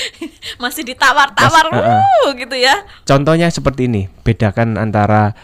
masih 0.62 0.83
ditawar-tawar 0.87 1.68
Mas- 1.68 1.81
uh-uh. 1.81 2.02
wuh, 2.26 2.31
gitu 2.37 2.57
ya. 2.57 2.85
Contohnya 3.05 3.48
seperti 3.52 3.87
ini, 3.88 4.09
bedakan 4.24 4.81
antara 4.81 5.37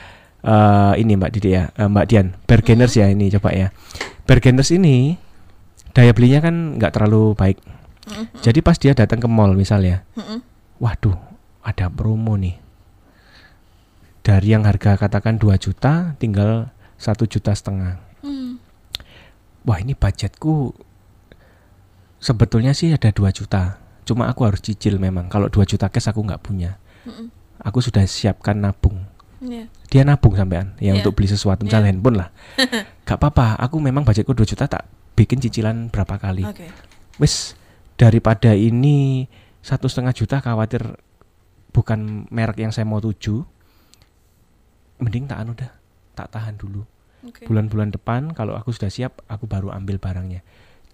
eh, 0.43 0.93
ini 1.01 1.17
Mbak 1.19 1.31
Didi 1.37 1.57
ya, 1.57 1.71
eh, 1.77 1.89
Mbak 1.89 2.07
Dian, 2.09 2.27
bargainers 2.49 2.95
ya 2.97 3.07
ini 3.11 3.29
coba 3.35 3.53
ya. 3.53 3.69
Bargainers 4.29 4.71
ini 4.73 5.17
daya 5.97 6.13
belinya 6.13 6.45
kan 6.45 6.77
nggak 6.77 6.93
terlalu 6.95 7.35
baik. 7.35 7.59
Jadi 8.41 8.65
pas 8.65 8.81
dia 8.81 8.97
datang 8.97 9.21
ke 9.21 9.29
mall 9.29 9.53
misalnya, 9.53 10.01
Mm-mm. 10.17 10.41
waduh 10.81 11.17
ada 11.61 11.93
promo 11.93 12.41
nih. 12.41 12.57
Dari 14.25 14.49
yang 14.49 14.65
harga 14.65 14.97
katakan 14.97 15.37
2 15.37 15.57
juta, 15.61 16.17
tinggal 16.17 16.73
satu 16.97 17.29
juta 17.29 17.53
setengah. 17.53 18.01
Hmm. 18.25 18.57
Wah 19.69 19.81
ini 19.81 19.93
budgetku 19.93 20.73
sebetulnya 22.17 22.73
sih 22.73 22.93
ada 22.93 23.13
2 23.13 23.29
juta. 23.33 23.77
Cuma 24.09 24.25
aku 24.25 24.49
harus 24.49 24.65
cicil 24.65 24.97
memang. 24.97 25.29
Kalau 25.29 25.53
2 25.53 25.69
juta 25.69 25.93
cash 25.93 26.09
aku 26.09 26.25
nggak 26.25 26.41
punya. 26.41 26.81
Mm-mm. 27.05 27.29
Aku 27.61 27.85
sudah 27.85 28.09
siapkan 28.09 28.57
nabung. 28.57 29.05
Iya. 29.39 29.71
dia 29.87 30.03
nabung 30.03 30.35
sampean 30.35 30.75
ya 30.83 30.91
Iya. 30.91 30.93
untuk 30.99 31.15
beli 31.15 31.31
sesuatu 31.31 31.63
misalnya 31.63 31.95
handphone 31.95 32.19
lah 32.19 32.35
gak 33.07 33.23
apa-apa 33.23 33.55
aku 33.63 33.79
memang 33.79 34.03
budgetku 34.03 34.35
2 34.35 34.43
juta 34.43 34.67
tak 34.67 34.83
bikin 35.15 35.39
cicilan 35.39 35.95
berapa 35.95 36.19
kali 36.19 36.43
Oke. 36.43 36.67
wis 37.23 37.55
daripada 37.95 38.51
ini 38.51 39.31
satu 39.63 39.87
setengah 39.87 40.11
juta 40.11 40.43
khawatir 40.43 40.83
bukan 41.71 42.27
merek 42.35 42.67
yang 42.67 42.75
saya 42.75 42.83
mau 42.83 42.99
tuju 42.99 43.47
mending 44.99 45.31
tak 45.31 45.39
anu 45.39 45.55
dah 45.55 45.71
tak 46.19 46.35
tahan 46.35 46.59
dulu 46.59 46.83
Oke. 47.23 47.47
bulan-bulan 47.47 47.95
depan 47.95 48.35
kalau 48.35 48.59
aku 48.59 48.75
sudah 48.75 48.91
siap 48.91 49.23
aku 49.31 49.47
baru 49.47 49.71
ambil 49.71 50.03
barangnya 50.03 50.43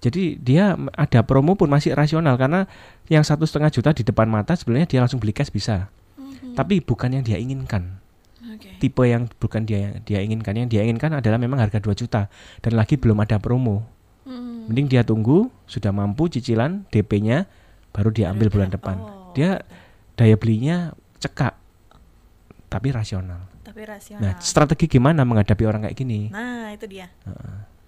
jadi 0.04 0.36
dia 0.36 0.64
ada 0.92 1.20
promo 1.22 1.56
pun 1.56 1.66
masih 1.66 1.92
rasional 1.92 2.36
karena 2.36 2.68
yang 3.06 3.22
satu 3.22 3.42
setengah 3.42 3.70
juta 3.70 3.90
di 3.90 4.02
depan 4.02 4.28
mata 4.28 4.52
sebenarnya 4.52 4.84
dia 4.86 5.00
langsung 5.00 5.16
beli 5.16 5.32
cash 5.32 5.48
bisa 5.48 5.88
Mhm. 6.14 6.52
tapi 6.52 6.78
bukan 6.78 7.08
yang 7.10 7.24
dia 7.24 7.36
inginkan 7.36 7.96
Oke. 8.44 8.76
tipe 8.78 9.00
yang 9.02 9.24
bukan 9.34 9.64
dia 9.64 9.96
dia 10.00 10.20
inginkan 10.20 10.52
yang 10.54 10.68
dia 10.68 10.84
inginkan 10.84 11.10
adalah 11.10 11.36
memang 11.36 11.56
harga 11.58 11.80
2 11.80 11.90
juta 11.94 12.28
dan 12.60 12.72
lagi 12.74 12.94
belum 12.94 13.16
ada 13.18 13.38
promo 13.38 13.88
Hmm. 14.24 14.68
mending 14.68 14.88
dia 14.88 15.02
tunggu 15.02 15.48
sudah 15.64 15.90
mampu 15.90 16.28
cicilan 16.28 16.84
DP-nya 16.88 17.44
baru 17.90 18.08
dia 18.08 18.28
ambil 18.28 18.48
bulan 18.48 18.68
depan 18.68 18.96
oh, 18.96 19.32
dia 19.32 19.60
daya 20.14 20.32
belinya 20.34 20.92
cekak 21.18 21.52
tapi 22.66 22.88
rasional 22.88 23.44
Tapi 23.60 23.84
rasional. 23.84 24.20
nah 24.20 24.32
strategi 24.38 24.88
gimana 24.88 25.22
menghadapi 25.22 25.64
orang 25.64 25.84
kayak 25.84 25.96
gini 25.96 26.20
Nah, 26.28 26.70
itu 26.70 26.84
dia. 26.86 27.12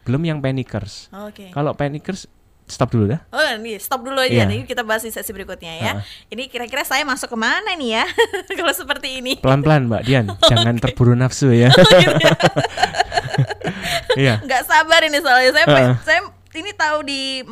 Belum 0.07 0.23
yang 0.23 0.39
panickers 0.39 1.11
Oke. 1.13 1.51
kalau 1.51 1.75
panickers 1.75 2.31
stop 2.65 2.91
dulu 2.91 3.07
dah 3.09 3.23
Oh, 3.29 3.43
ini 3.59 3.75
stop 3.77 4.03
dulu 4.03 4.19
aja 4.19 4.43
Iya. 4.43 4.45
nih. 4.45 4.63
Kita 4.63 4.83
bahas 4.83 4.99
di 5.01 5.11
sesi 5.11 5.31
berikutnya 5.31 5.71
ya. 5.77 5.93
Ha-ha. 5.93 6.03
Ini 6.27 6.47
kira-kira 6.47 6.83
saya 6.83 7.03
masuk 7.03 7.31
ke 7.31 7.39
mana 7.39 7.75
nih 7.75 7.95
ya? 7.95 8.05
Kalau 8.59 8.75
seperti 8.75 9.23
ini. 9.23 9.39
pelan-pelan 9.39 9.87
Mbak 9.87 10.03
Dian 10.03 10.27
jangan 10.51 10.75
terburu 10.77 11.15
nafsu 11.15 11.51
ya 11.51 11.71
iya 14.17 14.41
nggak 14.41 14.63
sabar 14.65 15.01
ini 15.05 15.19
soalnya 15.21 15.51
saya 15.53 15.67
Heeh. 15.69 15.95
saya 16.03 16.21
ini 16.55 16.71
tahu 16.73 16.99
di 17.05 17.45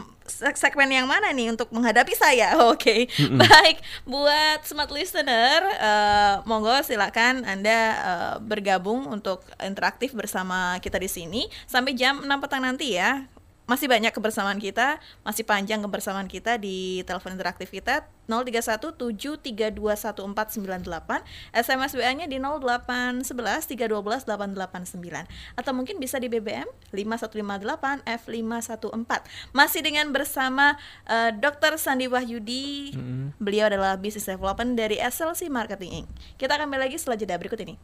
segmen 0.57 0.91
yang 0.91 1.07
mana 1.07 1.31
nih 1.31 1.53
untuk 1.53 1.71
menghadapi 1.71 2.15
saya? 2.17 2.59
Oke 2.73 3.07
baik. 3.19 3.83
Buat 4.09 4.67
smart 4.67 4.91
listener 4.91 5.61
eh, 5.79 6.35
monggo 6.49 6.75
silakan 6.83 7.45
anda 7.45 7.79
eh, 7.95 8.35
bergabung 8.43 9.07
untuk 9.11 9.45
interaktif 9.61 10.17
bersama 10.17 10.79
kita 10.81 10.99
di 10.99 11.11
sini 11.11 11.43
sampai 11.69 11.93
jam 11.95 12.23
6 12.23 12.43
petang 12.43 12.63
nanti 12.65 12.97
ya 12.97 13.27
masih 13.65 13.89
banyak 13.89 14.13
kebersamaan 14.13 14.61
kita, 14.61 15.01
masih 15.25 15.49
panjang 15.49 15.81
kebersamaan 15.81 16.29
kita 16.29 16.61
di 16.61 17.01
telepon 17.09 17.33
interaktif 17.33 17.73
kita 17.73 18.05
0317321498, 18.29 21.25
SMS 21.53 21.93
WA-nya 21.97 22.27
di 22.29 22.39
08113128889 22.41 25.27
atau 25.57 25.73
mungkin 25.77 26.01
bisa 26.01 26.19
di 26.21 26.29
BBM 26.33 26.67
5158 26.93 28.03
F514. 28.05 29.23
Masih 29.53 29.83
dengan 29.85 30.13
bersama 30.13 30.77
eh, 31.09 31.33
Dr. 31.37 31.79
Sandi 31.81 32.07
Wahyudi. 32.09 32.93
Beliau 33.41 33.67
adalah 33.69 33.97
Business 34.01 34.27
Development 34.29 34.77
dari 34.77 34.99
SLC 35.01 35.49
Marketing 35.53 35.93
Inc. 36.05 36.09
Kita 36.41 36.55
akan 36.57 36.65
kembali 36.69 36.83
lagi 36.89 36.99
setelah 37.01 37.17
jeda 37.21 37.37
berikut 37.37 37.61
ini. 37.65 37.77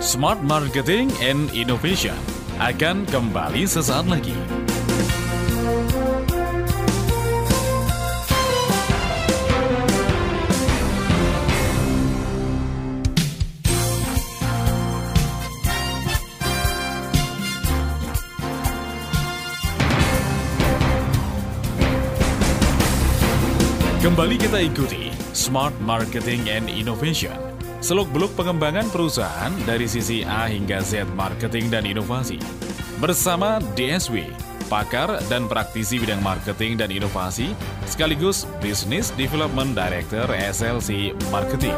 Smart 0.00 0.40
Marketing 0.40 1.12
and 1.20 1.52
Innovation 1.52 2.16
akan 2.56 3.04
kembali 3.04 3.68
sesaat 3.68 4.08
lagi. 4.08 4.32
Kembali 24.00 24.40
kita 24.40 24.64
ikuti 24.64 25.12
Smart 25.36 25.76
Marketing 25.84 26.48
and 26.48 26.72
Innovation. 26.72 27.49
Seluk-beluk 27.80 28.36
pengembangan 28.36 28.92
perusahaan 28.92 29.48
dari 29.64 29.88
sisi 29.88 30.20
A 30.20 30.52
hingga 30.52 30.84
Z 30.84 31.08
marketing 31.16 31.72
dan 31.72 31.88
inovasi. 31.88 32.36
Bersama 33.00 33.56
DSW, 33.72 34.28
pakar 34.68 35.16
dan 35.32 35.48
praktisi 35.48 35.96
bidang 35.96 36.20
marketing 36.20 36.76
dan 36.76 36.92
inovasi, 36.92 37.56
sekaligus 37.88 38.44
Business 38.60 39.08
Development 39.16 39.72
Director 39.72 40.28
SLC 40.28 41.16
Marketing. 41.32 41.72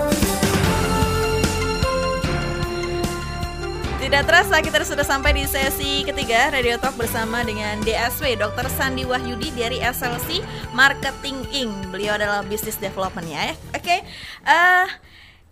Tidak 4.02 4.22
terasa 4.26 4.58
kita 4.58 4.82
sudah 4.82 5.06
sampai 5.06 5.38
di 5.38 5.46
sesi 5.46 6.02
ketiga 6.02 6.50
Radio 6.50 6.82
Talk 6.82 6.98
bersama 6.98 7.46
dengan 7.46 7.78
DSW 7.86 8.34
Dr. 8.42 8.66
Sandi 8.74 9.06
Wahyudi 9.06 9.54
dari 9.54 9.78
SLC 9.78 10.42
Marketing 10.74 11.46
Inc. 11.54 11.94
Beliau 11.94 12.18
adalah 12.18 12.42
Business 12.42 12.74
Development 12.82 13.24
ya. 13.24 13.54
Oke, 13.70 14.02
eh, 14.50 14.86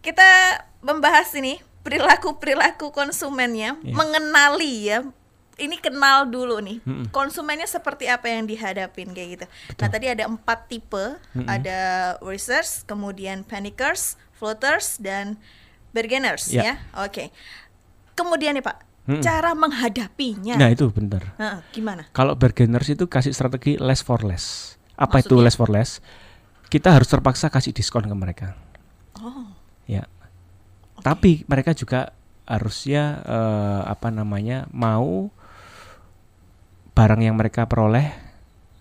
kita 0.01 0.29
membahas 0.81 1.29
ini 1.35 1.61
perilaku-perilaku 1.81 2.91
konsumennya, 2.91 3.77
Iya. 3.79 3.95
mengenali 3.95 4.75
ya. 4.87 4.99
Ini 5.55 5.77
kenal 5.77 6.25
dulu 6.25 6.57
nih, 6.57 6.81
konsumennya 7.13 7.69
seperti 7.69 8.09
apa 8.09 8.33
yang 8.33 8.49
dihadapin 8.49 9.13
kayak 9.13 9.29
gitu. 9.31 9.47
Nah 9.77 9.89
tadi 9.89 10.09
ada 10.09 10.25
empat 10.25 10.73
tipe, 10.73 11.21
ada 11.45 11.79
racers, 12.21 12.81
kemudian 12.83 13.45
panickers, 13.45 14.17
floaters, 14.33 14.97
dan 14.97 15.37
beginners 15.93 16.49
Ya. 16.49 16.65
ya. 16.65 16.75
Oke. 17.05 17.29
Kemudian 18.17 18.57
nih 18.57 18.65
Pak, 18.65 18.77
Mm-mm. 19.05 19.21
cara 19.21 19.53
menghadapinya. 19.53 20.57
Nah 20.57 20.73
itu 20.73 20.89
benar. 20.89 21.37
Heeh, 21.37 21.59
gimana? 21.73 22.09
Kalau 22.11 22.33
beginners 22.33 22.89
itu 22.89 23.05
kasih 23.05 23.37
strategi 23.37 23.77
less 23.77 24.01
for 24.01 24.25
less. 24.25 24.77
Apa 24.97 25.21
itu 25.21 25.37
Maksudnya? 25.37 25.45
less 25.45 25.57
for 25.57 25.69
less? 25.69 25.91
Kita 26.69 26.89
harus 26.89 27.05
terpaksa 27.05 27.53
kasih 27.53 27.77
diskon 27.77 28.05
ke 28.05 28.17
mereka. 28.17 28.57
Ya. 29.91 30.07
Tapi 31.03 31.43
mereka 31.51 31.75
juga 31.75 32.15
harusnya 32.47 33.23
eh, 33.27 33.83
apa 33.91 34.15
namanya 34.15 34.71
mau 34.71 35.31
barang 36.95 37.23
yang 37.23 37.35
mereka 37.35 37.67
peroleh 37.67 38.11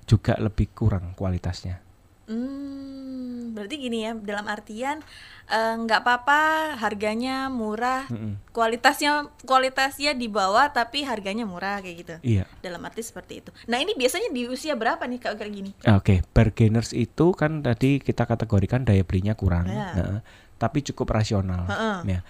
juga 0.06 0.38
lebih 0.38 0.70
kurang 0.74 1.14
kualitasnya. 1.14 1.82
hmm, 2.30 3.58
berarti 3.58 3.76
gini 3.82 4.06
ya, 4.06 4.14
dalam 4.14 4.46
artian 4.46 5.02
eh, 5.50 5.76
nggak 5.82 6.02
apa-apa 6.06 6.42
harganya 6.78 7.50
murah, 7.50 8.06
Mm-mm. 8.10 8.38
kualitasnya 8.54 9.30
kualitasnya 9.46 10.14
di 10.14 10.30
bawah 10.30 10.70
tapi 10.70 11.02
harganya 11.06 11.46
murah 11.50 11.82
kayak 11.82 11.98
gitu. 12.06 12.16
Iya. 12.22 12.46
Dalam 12.62 12.82
arti 12.86 13.02
seperti 13.02 13.42
itu. 13.42 13.50
Nah 13.66 13.82
ini 13.82 13.98
biasanya 13.98 14.30
di 14.30 14.46
usia 14.46 14.78
berapa 14.78 15.02
nih 15.06 15.20
kalau 15.22 15.38
kayak 15.42 15.54
gini? 15.54 15.72
Ah, 15.86 15.98
Oke, 15.98 16.22
beginners 16.34 16.94
itu 16.94 17.34
kan 17.34 17.66
tadi 17.66 17.98
kita 17.98 18.30
kategorikan 18.30 18.86
daya 18.86 19.02
belinya 19.02 19.34
kurang, 19.34 19.66
Ya. 19.70 19.94
Nah, 19.98 20.22
tapi 20.60 20.84
cukup 20.84 21.16
rasional. 21.16 21.64
Ya. 22.04 22.22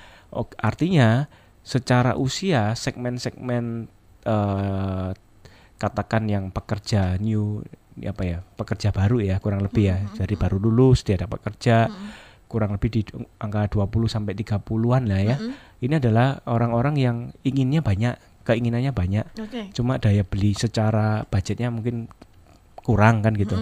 Artinya 0.62 1.26
secara 1.65 2.15
usia 2.15 2.78
segmen-segmen 2.78 3.89
eh, 4.24 5.10
katakan 5.80 6.30
yang 6.30 6.54
pekerja 6.54 7.18
new 7.18 7.65
apa 8.00 8.24
ya 8.24 8.39
pekerja 8.56 8.96
baru 8.96 9.20
ya 9.20 9.44
kurang 9.44 9.60
lebih 9.60 9.92
ya 9.92 9.98
dari 10.15 10.39
baru 10.39 10.56
lulus 10.56 11.04
dia 11.04 11.20
dapat 11.20 11.44
kerja 11.44 11.92
kurang 12.50 12.74
lebih 12.74 12.89
di 12.89 13.02
angka 13.38 13.78
20 13.78 14.10
sampai 14.10 14.34
30-an 14.34 15.04
lah 15.06 15.22
ya. 15.22 15.38
Ini 15.80 16.02
adalah 16.02 16.42
orang-orang 16.50 16.96
yang 16.98 17.18
inginnya 17.46 17.86
banyak, 17.86 18.18
keinginannya 18.44 18.89
banyak. 18.89 19.26
Oke. 19.38 19.70
Cuma 19.72 20.02
daya 20.02 20.26
beli 20.26 20.58
secara 20.58 21.24
budgetnya 21.30 21.70
mungkin 21.70 22.10
kurang 22.82 23.22
kan 23.22 23.38
gitu. 23.38 23.54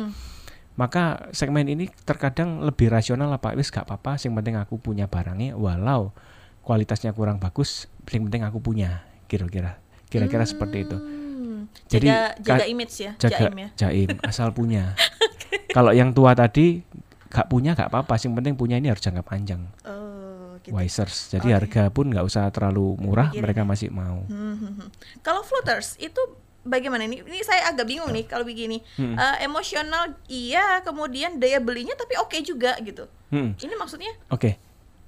Maka 0.78 1.34
segmen 1.34 1.66
ini 1.66 1.90
terkadang 2.06 2.62
lebih 2.62 2.94
rasional 2.94 3.34
apa 3.34 3.58
wis 3.58 3.74
gak 3.74 3.90
apa-apa, 3.90 4.22
yang 4.22 4.38
penting 4.38 4.56
aku 4.62 4.78
punya 4.78 5.10
barangnya 5.10 5.58
walau 5.58 6.14
kualitasnya 6.62 7.18
kurang 7.18 7.42
bagus, 7.42 7.90
yang 8.14 8.30
penting 8.30 8.46
aku 8.46 8.62
punya. 8.62 9.02
Kira-kira. 9.26 9.82
Kira-kira 10.08 10.46
seperti 10.46 10.86
itu. 10.86 10.96
Hmm, 10.96 11.66
Jadi, 11.90 12.08
jaga 12.40 12.64
image 12.70 12.94
ya, 12.96 13.12
Jaga 13.18 13.50
jaim 13.50 13.58
ya. 13.58 13.70
jaim, 13.76 14.10
asal 14.24 14.54
punya. 14.54 14.94
Kalau 15.76 15.92
yang 15.92 16.14
tua 16.14 16.38
tadi 16.38 16.86
gak 17.28 17.50
punya 17.50 17.74
gak 17.74 17.90
apa-apa, 17.92 18.16
yang 18.22 18.38
penting 18.38 18.54
punya 18.54 18.78
ini 18.78 18.88
harus 18.94 19.02
jangka 19.02 19.26
panjang. 19.26 19.66
Oh, 19.84 20.62
gitu. 20.62 20.78
Wisers. 20.78 21.34
Jadi 21.34 21.52
Oke. 21.52 21.56
harga 21.58 21.84
pun 21.90 22.08
nggak 22.08 22.24
usah 22.24 22.48
terlalu 22.54 22.96
murah, 23.02 23.34
Pikirin 23.34 23.44
mereka 23.44 23.62
ya. 23.64 23.68
masih 23.68 23.90
mau. 23.92 24.24
Hmm, 24.30 24.56
hmm, 24.62 24.74
hmm. 24.78 24.88
Kalau 25.26 25.42
floaters 25.42 25.98
itu 25.98 26.20
bagaimana 26.68 27.08
ini? 27.08 27.24
Ini 27.24 27.42
saya 27.42 27.72
agak 27.72 27.88
bingung 27.88 28.12
nih 28.12 28.28
kalau 28.28 28.44
begini. 28.44 28.84
Hmm. 29.00 29.16
Eh, 29.16 29.48
emosional 29.48 30.20
iya, 30.28 30.84
kemudian 30.84 31.40
daya 31.40 31.64
belinya 31.64 31.96
tapi 31.96 32.20
oke 32.20 32.38
juga 32.44 32.76
gitu. 32.84 33.08
Hmm. 33.32 33.56
Ini 33.56 33.74
maksudnya? 33.80 34.14
Oke. 34.30 34.60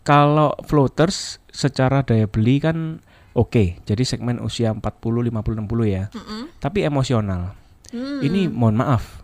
Kalau 0.07 0.55
floaters 0.65 1.37
secara 1.51 2.01
daya 2.01 2.25
beli 2.25 2.57
kan 2.63 3.03
oke. 3.37 3.83
Jadi 3.85 4.03
segmen 4.07 4.41
usia 4.41 4.73
40, 4.73 4.81
50, 4.81 5.29
60 5.29 5.85
ya. 5.85 6.03
Mm-mm. 6.09 6.49
Tapi 6.57 6.87
emosional. 6.87 7.53
Hmm. 7.93 8.19
Ini 8.23 8.49
mohon 8.49 8.79
maaf. 8.79 9.21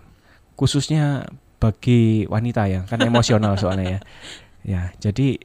Khususnya 0.56 1.26
bagi 1.60 2.30
wanita 2.30 2.68
ya, 2.70 2.86
kan 2.86 3.02
emosional 3.02 3.58
soalnya 3.62 3.98
ya. 3.98 4.02
Ya, 4.66 4.82
jadi 4.98 5.38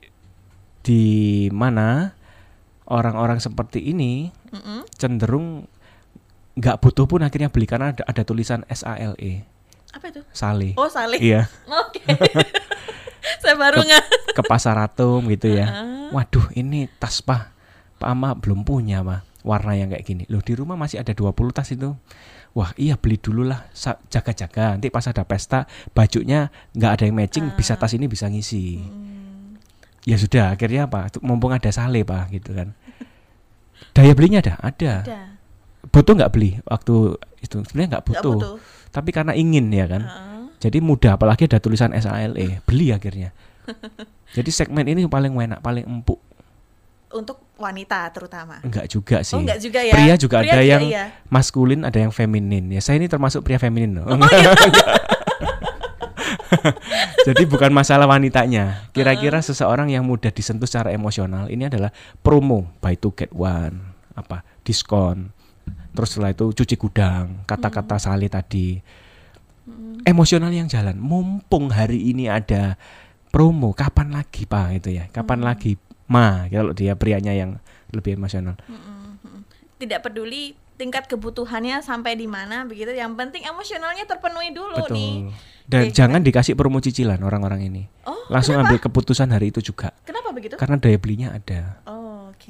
di 0.81 1.05
mana 1.53 2.17
orang-orang 2.89 3.39
seperti 3.39 3.85
ini 3.85 4.35
Mm-mm. 4.51 4.89
cenderung 4.97 5.71
nggak 6.61 6.77
butuh 6.85 7.09
pun 7.09 7.25
akhirnya 7.25 7.49
beli 7.49 7.65
karena 7.65 7.97
ada, 7.97 8.05
ada 8.05 8.23
tulisan 8.23 8.61
SALE, 8.69 9.17
Apa 9.97 10.13
itu? 10.13 10.21
Sale. 10.31 10.77
Oh, 10.77 10.87
saleh. 10.87 11.19
Iya. 11.19 11.49
Oke. 11.67 12.05
saya 13.43 13.57
baru 13.57 13.81
nggak. 13.83 14.05
ke 14.37 14.43
pasar 14.45 14.77
atom 14.79 15.25
gitu 15.33 15.51
ya. 15.51 15.67
Heeh. 15.67 16.15
Waduh, 16.15 16.47
ini 16.55 16.87
tas 17.01 17.25
Pak. 17.25 17.51
Pak 17.99 18.09
Ama 18.13 18.37
belum 18.39 18.63
punya, 18.63 19.03
Pak. 19.03 19.43
Warna 19.43 19.73
yang 19.75 19.91
kayak 19.91 20.05
gini. 20.05 20.23
Loh, 20.29 20.45
di 20.45 20.53
rumah 20.53 20.77
masih 20.77 21.01
ada 21.01 21.17
20 21.17 21.33
tas 21.51 21.67
itu. 21.73 21.97
Wah, 22.53 22.71
iya 22.77 23.01
beli 23.01 23.17
dulu 23.17 23.47
lah. 23.47 23.67
Jaga-jaga. 24.13 24.77
Nanti 24.77 24.93
pas 24.93 25.07
ada 25.09 25.25
pesta, 25.25 25.65
bajunya 25.97 26.53
nggak 26.77 26.93
ada 27.01 27.05
yang 27.09 27.17
matching, 27.17 27.47
bisa 27.57 27.75
tas 27.75 27.95
ini 27.97 28.07
bisa 28.07 28.29
ngisi. 28.29 28.79
Hmm. 28.79 29.57
Ya 30.05 30.17
sudah, 30.21 30.55
akhirnya 30.55 30.87
apa? 30.87 31.09
Mumpung 31.25 31.55
ada 31.57 31.71
sale, 31.73 32.05
Pak, 32.05 32.31
gitu 32.37 32.53
kan. 32.53 32.75
Daya 33.97 34.13
belinya 34.15 34.39
ada, 34.45 34.55
ada. 34.61 34.93
Ada. 35.03 35.40
Butuh 35.91 36.15
nggak 36.15 36.33
beli 36.33 36.51
waktu 36.67 37.19
itu? 37.43 37.57
Sebenarnya 37.67 37.99
nggak 37.99 38.05
Nggak 38.07 38.23
butuh. 38.23 38.39
butuh. 38.39 38.55
Tapi 38.91 39.11
karena 39.11 39.33
ingin 39.35 39.71
ya 39.71 39.87
kan. 39.87 40.03
Heeh. 40.07 40.31
Jadi 40.61 40.79
mudah 40.85 41.17
apalagi 41.17 41.49
ada 41.49 41.57
tulisan 41.57 41.89
SALE, 41.97 42.61
beli 42.69 42.93
akhirnya. 42.93 43.33
Jadi 44.37 44.51
segmen 44.53 44.85
ini 44.85 45.09
paling 45.09 45.33
enak, 45.33 45.65
paling 45.65 45.89
empuk. 45.89 46.21
Untuk 47.11 47.43
wanita 47.59 48.07
terutama. 48.15 48.63
Enggak 48.63 48.87
juga 48.87 49.19
sih. 49.27 49.35
Oh, 49.35 49.43
enggak 49.43 49.59
juga 49.59 49.83
ya. 49.83 49.95
Pria 49.97 50.15
juga 50.15 50.37
ada 50.47 50.63
yang 50.63 50.85
iya. 50.87 51.11
maskulin, 51.27 51.83
ada 51.83 51.99
yang 51.99 52.15
feminin. 52.15 52.71
Ya, 52.71 52.79
saya 52.79 53.03
ini 53.03 53.11
termasuk 53.11 53.43
pria 53.43 53.59
feminin 53.59 53.99
loh. 53.99 54.07
Oh, 54.07 54.15
iya. 54.37 54.55
Jadi 57.27 57.43
bukan 57.47 57.75
masalah 57.75 58.07
wanitanya. 58.07 58.91
Kira-kira 58.95 59.43
seseorang 59.43 59.91
yang 59.91 60.07
mudah 60.07 60.31
disentuh 60.31 60.67
secara 60.67 60.95
emosional 60.95 61.51
ini 61.51 61.67
adalah 61.67 61.91
promo 62.23 62.71
buy 62.79 62.95
to 62.95 63.11
get 63.17 63.31
one, 63.35 63.95
apa 64.15 64.47
diskon. 64.63 65.35
Terus 65.91 66.09
setelah 66.09 66.31
itu 66.31 66.47
cuci 66.55 66.75
gudang, 66.79 67.43
kata-kata 67.45 67.99
Hmm. 67.99 68.03
sali 68.03 68.27
tadi. 68.31 68.69
Emosional 70.03 70.49
yang 70.51 70.67
jalan. 70.67 70.97
Mumpung 70.97 71.69
hari 71.69 72.11
ini 72.11 72.27
ada 72.27 72.81
promo, 73.29 73.77
kapan 73.77 74.11
lagi 74.11 74.49
Pak 74.49 74.83
itu 74.83 74.97
ya? 74.97 75.07
Kapan 75.13 75.45
Hmm. 75.45 75.49
lagi 75.53 75.73
Ma 76.11 76.51
kalau 76.51 76.75
dia 76.75 76.99
prianya 76.99 77.31
yang 77.31 77.63
lebih 77.95 78.19
emosional. 78.19 78.59
Tidak 79.79 80.03
peduli 80.03 80.59
tingkat 80.75 81.07
kebutuhannya 81.07 81.79
sampai 81.81 82.19
di 82.19 82.27
mana 82.27 82.67
begitu. 82.67 82.91
Yang 82.91 83.15
penting 83.15 83.43
emosionalnya 83.47 84.09
terpenuhi 84.09 84.51
dulu 84.51 84.75
Betul. 84.81 84.97
nih. 84.97 85.15
Dan 85.71 85.87
Oke, 85.87 85.95
jangan 85.95 86.21
dikasih 86.27 86.59
promo 86.59 86.83
cicilan 86.83 87.23
orang-orang 87.23 87.63
ini. 87.63 87.83
Oh, 88.03 88.27
Langsung 88.27 88.59
kenapa? 88.59 88.75
ambil 88.75 88.79
keputusan 88.83 89.31
hari 89.31 89.55
itu 89.55 89.63
juga. 89.63 89.95
Kenapa 90.03 90.35
begitu? 90.35 90.59
Karena 90.59 90.83
daya 90.83 90.99
belinya 90.99 91.29
ada. 91.31 91.79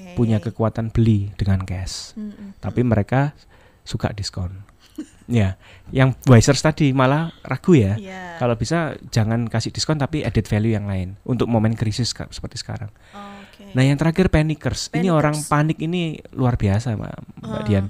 Oke. 0.00 0.16
Punya 0.16 0.40
kekuatan 0.40 0.88
beli 0.88 1.28
dengan 1.36 1.60
cash. 1.62 2.16
Mm-mm. 2.16 2.56
Tapi 2.58 2.80
mereka 2.80 3.36
suka 3.84 4.10
diskon. 4.10 4.64
ya, 5.30 5.60
yang 5.92 6.16
wisers 6.24 6.60
tadi 6.60 6.90
malah 6.90 7.30
ragu 7.44 7.76
ya. 7.76 8.00
Iya. 8.00 8.40
Kalau 8.40 8.56
bisa 8.56 8.96
jangan 9.12 9.46
kasih 9.46 9.70
diskon 9.70 10.00
tapi 10.00 10.24
added 10.24 10.48
value 10.48 10.72
yang 10.72 10.88
lain 10.88 11.20
untuk 11.22 11.46
momen 11.46 11.76
krisis 11.76 12.10
seperti 12.10 12.56
sekarang. 12.56 12.88
Oke. 13.12 13.76
Nah, 13.76 13.84
yang 13.84 14.00
terakhir 14.00 14.32
panickers. 14.32 14.88
Ini 14.90 15.12
orang 15.12 15.36
panik 15.46 15.76
ini 15.78 16.16
luar 16.32 16.56
biasa, 16.56 16.96
Mbak, 16.96 17.44
Mbak 17.44 17.60
Ah. 17.60 17.66
Dian. 17.68 17.86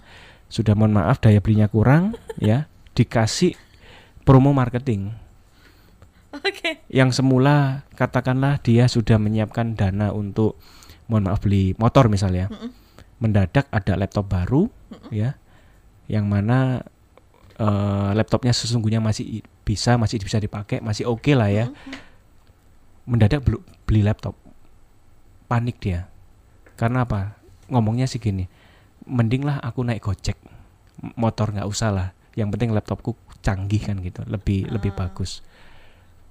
Sudah 0.50 0.74
mohon 0.74 0.90
maaf 0.90 1.22
daya 1.22 1.38
belinya 1.38 1.70
kurang 1.70 2.18
ya, 2.42 2.66
dikasih 2.98 3.54
promo 4.26 4.50
marketing. 4.50 5.14
Oke. 6.30 6.78
yang 6.86 7.10
semula 7.10 7.82
katakanlah 7.98 8.62
dia 8.62 8.86
sudah 8.86 9.18
menyiapkan 9.18 9.74
dana 9.74 10.14
untuk 10.14 10.54
mohon 11.10 11.26
maaf 11.26 11.42
beli 11.42 11.74
motor 11.74 12.06
misalnya. 12.06 12.46
Mm-mm. 12.46 12.70
mendadak 13.20 13.68
ada 13.68 14.00
laptop 14.00 14.32
baru 14.32 14.72
ya 15.12 15.36
yang 16.08 16.24
mana 16.24 16.80
eh, 17.58 18.10
laptopnya 18.16 18.54
sesungguhnya 18.54 18.96
masih 18.96 19.44
bisa 19.60 20.00
masih 20.00 20.16
bisa 20.22 20.38
dipakai 20.38 20.78
masih 20.80 21.04
oke 21.04 21.34
lah 21.34 21.50
ya. 21.50 21.68
Mendadak 23.04 23.42
belu- 23.42 23.66
beli 23.84 24.00
laptop. 24.00 24.38
Panik 25.50 25.82
dia. 25.82 26.06
Karena 26.78 27.02
apa? 27.04 27.34
Ngomongnya 27.68 28.06
sih 28.06 28.16
gini 28.16 28.46
mending 29.04 29.42
lah 29.42 29.58
aku 29.60 29.82
naik 29.82 30.00
gojek. 30.00 30.38
Motor 31.18 31.52
nggak 31.52 31.68
usah 31.68 31.90
lah. 31.90 32.08
Yang 32.38 32.56
penting 32.56 32.70
laptopku 32.72 33.18
canggih 33.40 33.80
kan 33.84 33.98
gitu 34.00 34.20
lebih 34.28 34.68
lebih 34.68 34.92
Ah. 34.94 35.08
bagus 35.08 35.40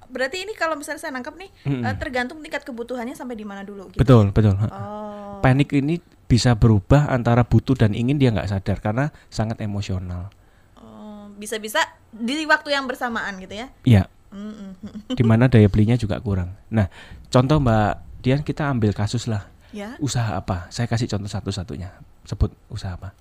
Berarti 0.10 0.41
ini 0.41 0.52
kalau 0.52 0.74
misalnya 0.74 1.00
saya 1.00 1.12
nangkap 1.12 1.34
nih 1.34 1.54
Mm-mm. 1.63 1.82
eh, 1.82 1.95
tergantung 1.95 2.39
tingkat 2.39 2.62
kebutuhannya 2.62 3.13
sampai 3.13 3.34
di 3.34 3.43
mana 3.43 3.62
dulu 3.62 3.88
gitu. 3.88 3.98
betul 3.98 4.30
betul 4.30 4.58
Oh. 4.65 5.38
panik 5.39 5.69
ini 5.72 5.98
bisa 6.26 6.54
berubah 6.54 7.08
antara 7.08 7.41
butuh 7.41 7.74
dan 7.76 7.93
ingin 7.93 8.17
dia 8.17 8.30
nggak 8.30 8.50
sadar 8.50 8.78
karena 8.80 9.06
sangat 9.28 9.58
emosional 9.60 10.34
Oh, 10.76 11.30
bisa-bisa 11.32 11.78
di 12.10 12.41
waktu 12.43 12.72
yang 12.72 12.84
bersamaan 12.84 13.38
gitu 13.38 13.54
ya. 13.56 13.67
ya 13.84 14.04
Mm-mm. 14.30 14.74
di 15.17 15.24
mana 15.24 15.45
daya 15.45 15.65
belinya 15.65 15.93
juga 15.93 16.17
kurang 16.17 16.58
nah 16.67 16.89
contoh 17.28 17.58
mbak 17.58 17.98
Dian 18.19 18.41
kita 18.41 18.67
ambil 18.67 18.91
kasus 18.91 19.26
lah 19.26 19.45
Ya. 19.69 19.93
usaha 19.98 20.34
apa 20.34 20.65
saya 20.67 20.86
kasih 20.86 21.06
contoh 21.08 21.30
satu-satunya 21.30 21.93
sebut 22.24 22.50
usaha 22.67 22.91
apa 22.91 23.13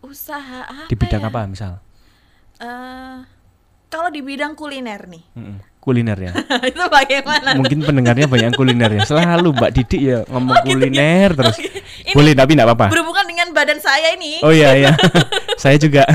Usaha 0.00 0.62
apa? 0.64 0.86
di 0.86 0.94
bidang 0.94 1.18
ya? 1.20 1.28
apa 1.28 1.40
misal 1.44 1.72
Eh, 2.56 3.18
kalau 3.88 4.06
di 4.08 4.22
bidang 4.22 4.54
kuliner 4.54 5.04
nih. 5.04 5.24
Mm-mm. 5.34 5.58
Kuliner 5.82 6.14
ya 6.14 6.32
itu 6.70 6.78
bagaimana? 6.86 7.58
mungkin 7.58 7.82
pendengarnya 7.82 8.24
banyak 8.24 8.46
yang 8.46 8.54
kuliner 8.54 8.90
ya 8.92 9.02
selalu 9.02 9.50
mbak 9.50 9.70
Didik 9.72 9.98
ya 10.00 10.18
ngomong 10.24 10.54
Oh, 10.54 10.62
gitu 10.62 10.70
ya? 10.70 10.74
kuliner 10.78 11.28
terus 11.42 11.56
Oke. 11.58 11.68
Ini 12.02 12.14
boleh 12.14 12.32
tapi 12.32 12.50
nggak 12.54 12.66
apa-apa 12.66 12.86
berhubungan 12.88 13.26
dengan 13.26 13.48
badan 13.50 13.78
saya 13.78 14.14
ini. 14.14 14.38
oh 14.40 14.50
iya 14.50 14.74
iya 14.74 14.92
saya 15.62 15.74
juga 15.76 16.06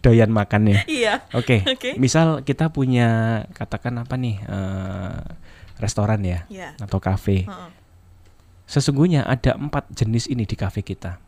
doyan 0.00 0.30
makan 0.30 0.62
ya 0.68 0.80
Iya. 0.86 1.14
oke 1.32 1.66
Oke. 1.68 1.90
misal 1.96 2.40
kita 2.40 2.68
punya 2.68 3.08
katakan 3.52 3.98
apa 3.98 4.14
nih 4.14 4.38
eh, 4.40 5.18
restoran 5.76 6.22
ya 6.22 6.46
Iya. 6.46 6.78
atau 6.78 6.98
kafe 6.98 7.44
Heeh. 7.44 7.70
sesungguhnya 8.64 9.22
ada 9.22 9.54
empat 9.54 9.90
jenis 9.92 10.26
ini 10.26 10.42
di 10.42 10.54
kafe 10.54 10.80
kita 10.80 11.18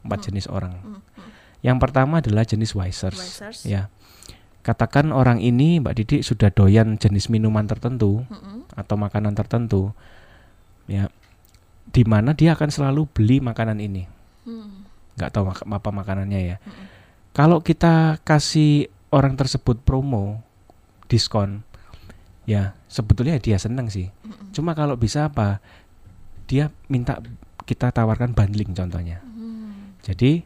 empat 0.00 0.18
jenis 0.24 0.46
orang 0.46 0.74
Hmm, 0.78 0.98
hmm. 0.98 1.30
yang 1.60 1.76
pertama 1.76 2.18
adalah 2.18 2.42
jenis 2.42 2.70
wisers, 2.72 3.18
Wisers. 3.18 3.58
ya 3.64 3.90
katakan 4.60 5.10
orang 5.10 5.38
ini 5.38 5.78
mbak 5.78 5.96
Didik 5.96 6.20
sudah 6.20 6.50
doyan 6.50 6.96
jenis 6.96 7.28
minuman 7.28 7.64
tertentu 7.64 8.26
Mm-mm. 8.26 8.68
atau 8.74 8.94
makanan 8.94 9.32
tertentu 9.32 9.94
ya 10.84 11.08
di 11.88 12.02
mana 12.04 12.32
dia 12.32 12.52
akan 12.52 12.68
selalu 12.68 13.08
beli 13.08 13.38
makanan 13.38 13.78
ini 13.78 14.04
Hmm. 14.44 14.88
nggak 15.14 15.28
tahu 15.28 15.44
mak- 15.44 15.68
apa 15.68 15.90
makanannya 15.92 16.40
ya 16.40 16.56
Mm-mm. 16.58 16.86
kalau 17.32 17.60
kita 17.60 18.16
kasih 18.22 18.88
orang 19.08 19.36
tersebut 19.36 19.76
promo 19.80 20.40
diskon 21.04 21.60
ya 22.44 22.72
sebetulnya 22.88 23.36
dia 23.36 23.56
seneng 23.56 23.88
sih 23.88 24.08
Mm-mm. 24.24 24.52
cuma 24.52 24.72
kalau 24.72 24.96
bisa 24.96 25.28
apa 25.28 25.60
dia 26.48 26.72
minta 26.88 27.20
kita 27.64 27.92
tawarkan 27.92 28.32
bundling 28.32 28.72
contohnya 28.72 29.20
Hmm. 29.20 29.92
jadi 30.00 30.40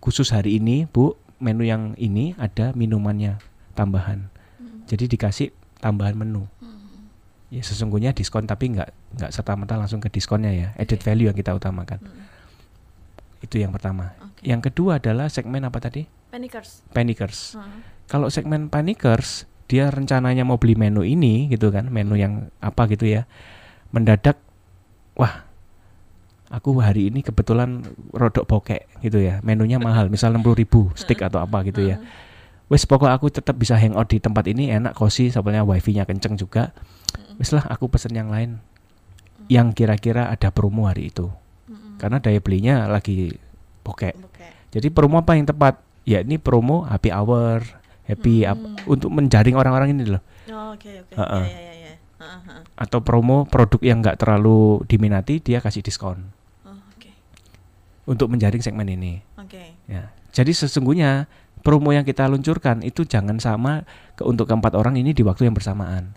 khusus 0.00 0.32
hari 0.32 0.56
ini 0.56 0.88
bu 0.88 1.12
menu 1.38 1.62
yang 1.62 1.94
ini 1.96 2.34
ada 2.36 2.70
minumannya 2.72 3.38
tambahan 3.72 4.26
Hmm. 4.56 4.82
jadi 4.84 5.06
dikasih 5.06 5.48
tambahan 5.78 6.14
menu 6.14 6.44
Hmm. 6.58 7.06
ya 7.48 7.62
sesungguhnya 7.62 8.10
diskon 8.10 8.44
tapi 8.44 8.70
nggak 8.70 8.90
nggak 9.16 9.30
serta 9.30 9.54
merta 9.54 9.74
langsung 9.74 9.98
ke 9.98 10.08
diskonnya 10.08 10.50
ya 10.50 10.68
added 10.74 10.98
Oke. 10.98 11.06
value 11.06 11.26
yang 11.26 11.34
kita 11.34 11.50
utamakan 11.52 11.98
Hmm. 12.00 12.26
itu 13.40 13.56
yang 13.56 13.70
pertama 13.70 14.12
Oke. 14.20 14.42
yang 14.42 14.58
kedua 14.58 14.98
adalah 14.98 15.26
segmen 15.28 15.62
apa 15.62 15.78
tadi 15.78 16.04
Panickers. 16.28 16.84
panickers 16.90 17.54
Hmm. 17.54 17.80
kalau 18.04 18.28
segmen 18.28 18.66
panickers 18.66 19.46
dia 19.64 19.88
rencananya 19.88 20.42
mau 20.42 20.56
beli 20.56 20.74
menu 20.74 21.00
ini 21.00 21.48
gitu 21.48 21.68
kan 21.68 21.86
menu 21.86 22.14
yang 22.14 22.52
apa 22.58 22.84
gitu 22.86 23.04
ya 23.04 23.24
mendadak 23.88 24.36
wah 25.14 25.47
aku 26.48 26.80
hari 26.80 27.08
ini 27.08 27.20
kebetulan 27.20 27.84
rodok 28.10 28.44
bokek 28.44 28.88
gitu 29.00 29.20
ya 29.20 29.40
menunya 29.40 29.76
mahal 29.86 30.08
misal 30.08 30.32
60.000 30.32 30.44
ribu 30.56 30.80
stick 30.94 31.20
atau 31.20 31.38
apa 31.38 31.60
gitu 31.62 31.84
ya 31.84 32.00
wes 32.68 32.84
pokok 32.84 33.08
aku 33.08 33.28
tetap 33.28 33.56
bisa 33.56 33.76
hangout 33.76 34.08
di 34.08 34.18
tempat 34.18 34.44
ini 34.44 34.68
enak 34.68 34.92
cozy 34.92 35.28
soalnya 35.28 35.64
wifi-nya 35.64 36.04
kenceng 36.04 36.36
juga 36.36 36.72
wes 37.36 37.52
lah 37.52 37.64
aku 37.64 37.88
pesen 37.88 38.12
yang 38.12 38.28
lain 38.28 38.60
yang 39.48 39.72
kira-kira 39.72 40.28
ada 40.28 40.48
promo 40.48 40.84
hari 40.84 41.08
itu 41.08 41.28
karena 41.96 42.20
daya 42.20 42.38
belinya 42.38 42.84
lagi 42.86 43.32
bokek 43.80 44.14
Oke. 44.20 44.46
jadi 44.70 44.88
promo 44.88 45.18
apa 45.18 45.34
yang 45.34 45.48
tepat 45.48 45.80
ya 46.04 46.20
ini 46.20 46.36
promo 46.36 46.84
happy 46.84 47.08
hour 47.08 47.64
happy 48.04 48.44
ap- 48.44 48.56
Hmm. 48.56 48.76
untuk 48.88 49.12
menjaring 49.12 49.52
orang-orang 49.52 49.92
ini 49.92 50.04
loh 50.08 50.22
Oh, 50.48 50.72
Oke 50.72 50.88
oke. 50.98 51.12
Heeh. 51.12 51.44
Ya. 51.44 51.60
ya. 51.76 51.92
Heeh, 52.24 52.40
heeh. 52.48 52.62
atau 52.74 53.04
promo 53.04 53.44
produk 53.44 53.80
yang 53.80 54.00
nggak 54.00 54.16
terlalu 54.16 54.80
diminati 54.84 55.38
dia 55.38 55.60
kasih 55.60 55.84
diskon. 55.84 56.32
Untuk 58.08 58.32
menjaring 58.32 58.58
segmen 58.58 58.88
ini 58.88 59.20
Oke. 59.36 59.76
ya 59.84 60.08
jadi 60.32 60.48
sesungguhnya 60.50 61.28
promo 61.60 61.92
yang 61.92 62.02
kita 62.02 62.24
luncurkan 62.24 62.80
itu 62.80 63.04
jangan 63.04 63.36
sama 63.36 63.84
ke 64.14 64.24
untuk 64.24 64.48
keempat 64.48 64.72
orang 64.72 64.96
ini 64.96 65.12
di 65.12 65.20
waktu 65.20 65.44
yang 65.44 65.54
bersamaan 65.54 66.16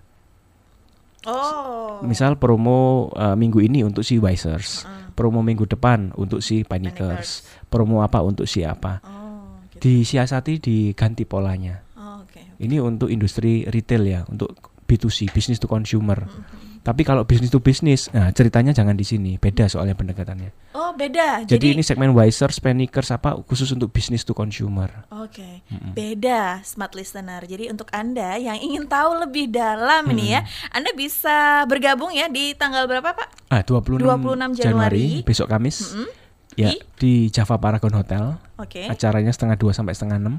Oh. 1.22 2.02
misal 2.02 2.34
promo 2.34 3.12
eh, 3.14 3.38
minggu 3.38 3.62
ini 3.62 3.86
untuk 3.86 4.02
si 4.02 4.18
Wisers 4.18 4.82
Heeh. 4.82 5.14
promo 5.14 5.46
minggu 5.46 5.70
depan 5.70 6.10
untuk 6.18 6.42
si 6.42 6.66
Panickers 6.66 7.46
promo 7.70 8.02
apa 8.02 8.26
untuk 8.26 8.50
si 8.50 8.66
apa 8.66 8.98
Oh, 9.06 9.62
gitu. 9.70 9.86
disiasati 10.02 10.58
diganti 10.58 11.22
polanya 11.24 11.86
Oh, 11.94 12.26
oke. 12.26 12.42
oke. 12.42 12.58
ini 12.58 12.82
untuk 12.82 13.06
industri 13.06 13.70
retail 13.70 14.02
ya 14.02 14.20
untuk 14.26 14.58
B2C 14.90 15.30
business 15.30 15.62
to 15.62 15.70
consumer 15.70 16.26
Mhm. 16.26 16.71
Tapi 16.82 17.02
kalau 17.02 17.24
business 17.24 17.48
to 17.48 17.58
business 17.58 18.10
nah 18.10 18.30
ceritanya 18.30 18.72
jangan 18.72 18.94
di 18.94 19.02
sini 19.02 19.32
beda 19.36 19.66
soalnya 19.66 19.94
pendekatannya 19.94 20.52
Oh, 20.72 20.92
beda. 20.92 21.44
jadi, 21.44 21.76
ini 21.76 21.84
segmen 21.84 22.12
Wisers 22.12 22.58
Panickers 22.58 23.12
apa 23.12 23.36
khusus 23.44 23.68
untuk 23.70 23.92
business 23.92 24.24
to 24.24 24.32
consumer 24.32 24.88
Oke, 25.14 25.62
Mm-mm. 25.68 25.92
beda 25.92 26.64
smart 26.64 26.92
listener. 26.92 27.40
Jadi 27.42 27.68
untuk 27.68 27.92
Anda 27.92 28.36
yang 28.36 28.56
ingin 28.56 28.88
tahu 28.88 29.20
lebih 29.20 29.48
dalam 29.48 30.08
ini 30.10 30.32
ya, 30.32 30.42
Anda 30.70 30.92
bisa 30.92 31.64
bergabung 31.66 32.10
ya 32.10 32.28
di 32.28 32.52
tanggal 32.54 32.88
berapa, 32.88 33.12
Pak? 33.14 33.28
ah 33.48 33.62
26, 33.62 34.00
26 34.00 34.58
Januari. 34.58 35.06
besok 35.22 35.48
Kamis 35.48 35.92
Mm-mm. 35.92 36.08
ya 36.56 36.70
Di? 36.70 36.76
di 36.98 37.12
Java 37.28 37.56
Paragon 37.58 37.92
Hotel 37.94 38.40
Oke. 38.56 38.88
acaranya 38.88 39.30
setengah 39.30 39.56
dua 39.56 39.72
sampai 39.72 39.92
setengah 39.92 40.18
enam 40.18 40.36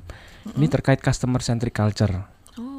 ini 0.51 0.67
terkait 0.67 0.99
customer 0.99 1.41
centric 1.41 1.73
culture 1.73 2.25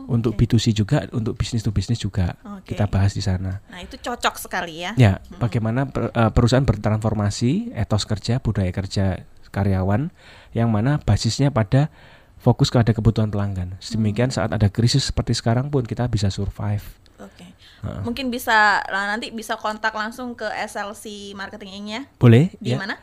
untuk 0.07 0.35
oke. 0.35 0.45
B2C 0.45 0.73
juga 0.73 1.07
untuk 1.11 1.35
bisnis 1.35 1.61
to 1.61 1.71
bisnis 1.71 1.97
juga 1.97 2.35
Oke. 2.43 2.73
kita 2.73 2.87
bahas 2.87 3.11
di 3.11 3.21
sana 3.21 3.63
Nah, 3.67 3.79
itu 3.79 3.95
cocok 3.97 4.35
sekali 4.37 4.83
ya. 4.83 4.91
ya 4.95 5.21
bagaimana 5.37 5.87
per- 5.87 6.11
eh, 6.11 6.31
perusahaan 6.31 6.63
bertransformasi 6.63 7.71
etos 7.73 8.03
kerja 8.03 8.39
budaya 8.39 8.69
kerja 8.69 9.23
karyawan 9.49 10.09
yang 10.51 10.69
mana 10.69 10.97
basisnya 10.97 11.53
pada 11.53 11.93
fokus 12.37 12.67
kepada 12.67 12.91
kebutuhan 12.91 13.29
pelanggan 13.29 13.77
sedemikian 13.79 14.27
saat 14.27 14.51
ada 14.51 14.67
krisis 14.67 15.07
seperti 15.07 15.37
sekarang 15.37 15.69
pun 15.69 15.85
kita 15.85 16.09
bisa 16.09 16.27
survive 16.27 16.83
Oke. 17.21 17.45
Heeh. 17.83 18.01
Mungkin 18.03 18.27
bisa 18.27 18.83
lah, 18.83 19.07
nanti 19.07 19.31
bisa 19.31 19.55
kontak 19.55 19.95
langsung 19.95 20.35
ke 20.35 20.43
SLC 20.67 21.31
marketingnya 21.37 22.07
boleh 22.19 22.51
di 22.59 22.75
ya 22.75 22.79
mana? 22.79 22.99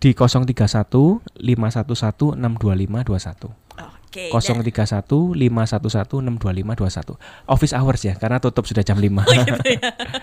di 0.00 0.16
031 0.16 0.48
511 1.36 2.40
62521 2.40 3.52
Oke. 4.10 4.26
031 4.26 5.06
511 5.06 6.18
62521 6.42 7.14
office 7.46 7.70
hours 7.78 8.02
ya 8.02 8.18
karena 8.18 8.42
tutup 8.42 8.66
sudah 8.66 8.82
jam 8.82 8.98
5 8.98 9.06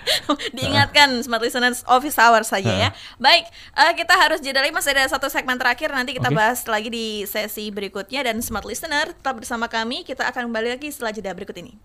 Diingatkan 0.60 1.23
smart 1.23 1.39
listeners 1.39 1.88
office 1.88 2.19
hour 2.19 2.43
saja 2.43 2.67
ya. 2.67 2.89
Baik, 3.15 3.47
eh, 3.80 3.93
kita 3.95 4.12
harus 4.19 4.43
jeda 4.43 4.60
lagi 4.60 4.76
masih 4.76 4.91
ada 4.91 5.08
satu 5.08 5.32
segmen 5.32 5.56
terakhir 5.56 5.95
nanti 5.95 6.19
kita 6.19 6.28
Oke. 6.28 6.36
bahas 6.36 6.67
lagi 6.67 6.91
di 6.91 7.23
sesi 7.23 7.71
berikutnya 7.71 8.28
dan 8.28 8.43
smart 8.43 8.68
listener 8.68 9.16
tetap 9.16 9.39
bersama 9.39 9.72
kami. 9.72 10.03
Kita 10.03 10.28
akan 10.28 10.51
kembali 10.51 10.76
lagi 10.76 10.91
setelah 10.91 11.16
jeda 11.16 11.32
berikut 11.32 11.55
ini. 11.55 11.80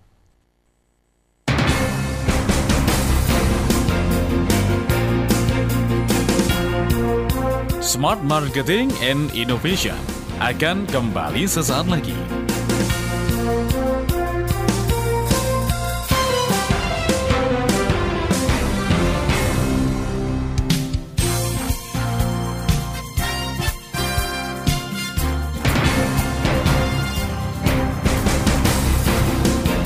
Smart 7.78 8.18
Marketing 8.26 8.90
and 9.06 9.30
Innovation 9.38 10.21
akan 10.42 10.90
kembali 10.90 11.46
sesaat 11.46 11.86
lagi. 11.86 12.18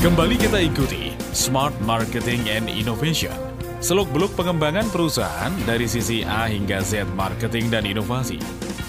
Kembali 0.01 0.41
kita 0.41 0.57
ikuti 0.65 1.13
Smart 1.37 1.77
Marketing 1.85 2.49
and 2.49 2.65
Innovation. 2.65 3.29
Seluk-beluk 3.77 4.33
pengembangan 4.33 4.89
perusahaan 4.89 5.53
dari 5.69 5.85
sisi 5.85 6.25
A 6.25 6.49
hingga 6.49 6.81
Z 6.81 7.05
marketing 7.13 7.69
dan 7.69 7.85
inovasi. 7.85 8.41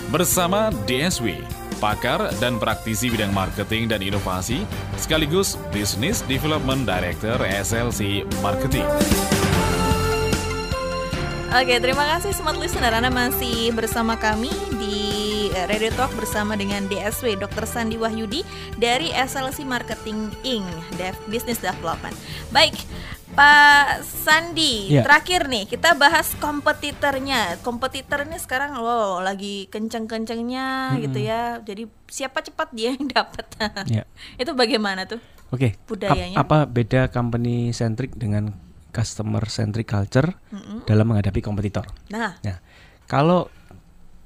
Bersama 0.09 0.72
DSW, 0.88 1.44
pakar 1.84 2.32
dan 2.40 2.56
praktisi 2.56 3.12
bidang 3.12 3.28
marketing 3.28 3.92
dan 3.92 4.00
inovasi, 4.00 4.64
sekaligus 4.96 5.61
Business 5.68 6.24
Development 6.24 6.88
Director 6.88 7.36
SLC 7.44 8.24
Marketing. 8.40 8.88
Oke, 11.52 11.76
terima 11.76 12.09
kasih 12.16 12.32
Smart 12.32 12.56
Listener. 12.56 12.88
Anda 12.88 13.12
masih 13.12 13.68
bersama 13.76 14.16
kami 14.16 14.48
di 14.80 14.96
Radio 15.68 15.92
Talk 15.92 16.16
bersama 16.16 16.56
dengan 16.56 16.88
DSW 16.88 17.36
Dr. 17.36 17.68
Sandi 17.68 18.00
Wahyudi 18.00 18.48
dari 18.80 19.12
SLC 19.12 19.61
Marketing 19.68 20.32
Inc. 20.40 20.64
Business 21.28 21.61
Development. 21.61 22.16
Baik, 22.48 22.80
Pak 23.39 24.03
Sandi, 24.03 24.91
Ya. 24.91 25.07
terakhir 25.07 25.47
nih 25.47 25.64
kita 25.64 25.95
bahas 25.95 26.34
kompetitornya. 26.36 27.62
Kompetitornya 27.62 28.34
sekarang 28.34 28.74
wow 28.74 29.22
lagi 29.22 29.70
kenceng-kencengnya 29.70 30.99
gitu 30.99 31.18
ya. 31.20 31.62
Jadi 31.62 31.86
siapa 32.05 32.43
cepat 32.43 32.74
dia 32.74 32.91
yang 32.91 33.07
dapat. 33.14 33.47
Ya. 33.86 34.03
Itu 34.34 34.53
bagaimana 34.53 35.07
tuh? 35.07 35.22
Oke. 35.49 35.78
Budayanya. 35.86 36.34
ap- 36.34 36.51
apa 36.51 36.66
beda 36.66 37.09
company 37.09 37.70
centric 37.70 38.11
dengan 38.12 38.59
customer 38.91 39.47
centric 39.47 39.86
culture 39.86 40.34
dalam 40.82 41.07
menghadapi 41.07 41.39
kompetitor? 41.39 41.86
Nah, 42.11 42.43
Nah, 42.43 42.59
kalau 43.07 43.47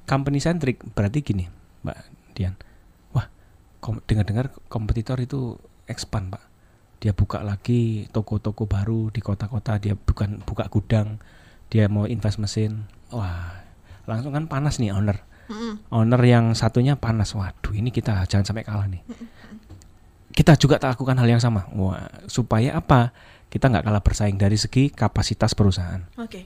company 0.02 0.40
centric 0.40 0.80
berarti 0.96 1.20
gini, 1.20 1.52
Mbak 1.84 1.98
Dian. 2.32 2.56
Wah, 3.12 3.28
kom- 3.78 4.00
dengar-dengar 4.02 4.56
kompetitor 4.66 5.20
itu 5.20 5.60
expand, 5.84 6.32
Pak. 6.32 6.42
Dia 7.02 7.10
buka 7.10 7.42
lagi 7.42 8.06
toko-toko 8.14 8.70
baru 8.70 9.10
di 9.10 9.18
kota-kota, 9.18 9.82
dia 9.82 9.98
bukan 9.98 10.38
buka 10.46 10.70
gudang, 10.70 11.18
dia 11.66 11.90
mau 11.90 12.06
invest 12.06 12.38
mesin. 12.38 12.86
Wah, 13.10 13.58
langsung 14.06 14.30
kan 14.30 14.46
panas 14.46 14.78
nih 14.78 14.94
owner. 14.94 15.18
mm-mm. 15.50 15.90
Owner 15.90 16.22
yang 16.22 16.54
satunya 16.54 16.94
panas. 16.94 17.34
Waduh, 17.34 17.74
ini 17.74 17.90
kita 17.90 18.22
jangan 18.30 18.46
sampai 18.46 18.62
kalah 18.62 18.86
nih. 18.86 19.02
Kita 20.30 20.54
juga 20.54 20.78
tak 20.78 20.94
lakukan 20.94 21.18
hal 21.18 21.26
yang 21.26 21.42
sama. 21.42 21.66
Wah, 21.74 22.06
supaya 22.30 22.78
apa? 22.78 23.10
Kita 23.52 23.68
nggak 23.68 23.84
kalah 23.84 24.00
bersaing 24.00 24.40
dari 24.40 24.56
segi 24.56 24.88
kapasitas 24.88 25.52
perusahaan 25.52 26.00
oke. 26.16 26.40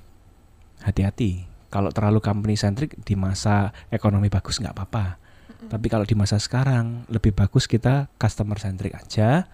hati-hati 0.82 1.46
kalau 1.70 1.94
terlalu 1.94 2.18
company 2.18 2.58
centric 2.58 2.98
di 3.06 3.14
masa 3.14 3.70
ekonomi 3.94 4.26
bagus 4.26 4.58
nggak 4.58 4.74
apa-apa 4.74 5.22
tapi 5.70 5.86
kalau 5.86 6.02
di 6.02 6.18
masa 6.18 6.42
sekarang 6.42 7.06
lebih 7.06 7.30
bagus 7.30 7.70
kita 7.70 8.10
customer 8.18 8.58
centric 8.58 8.90
aja 8.98 9.46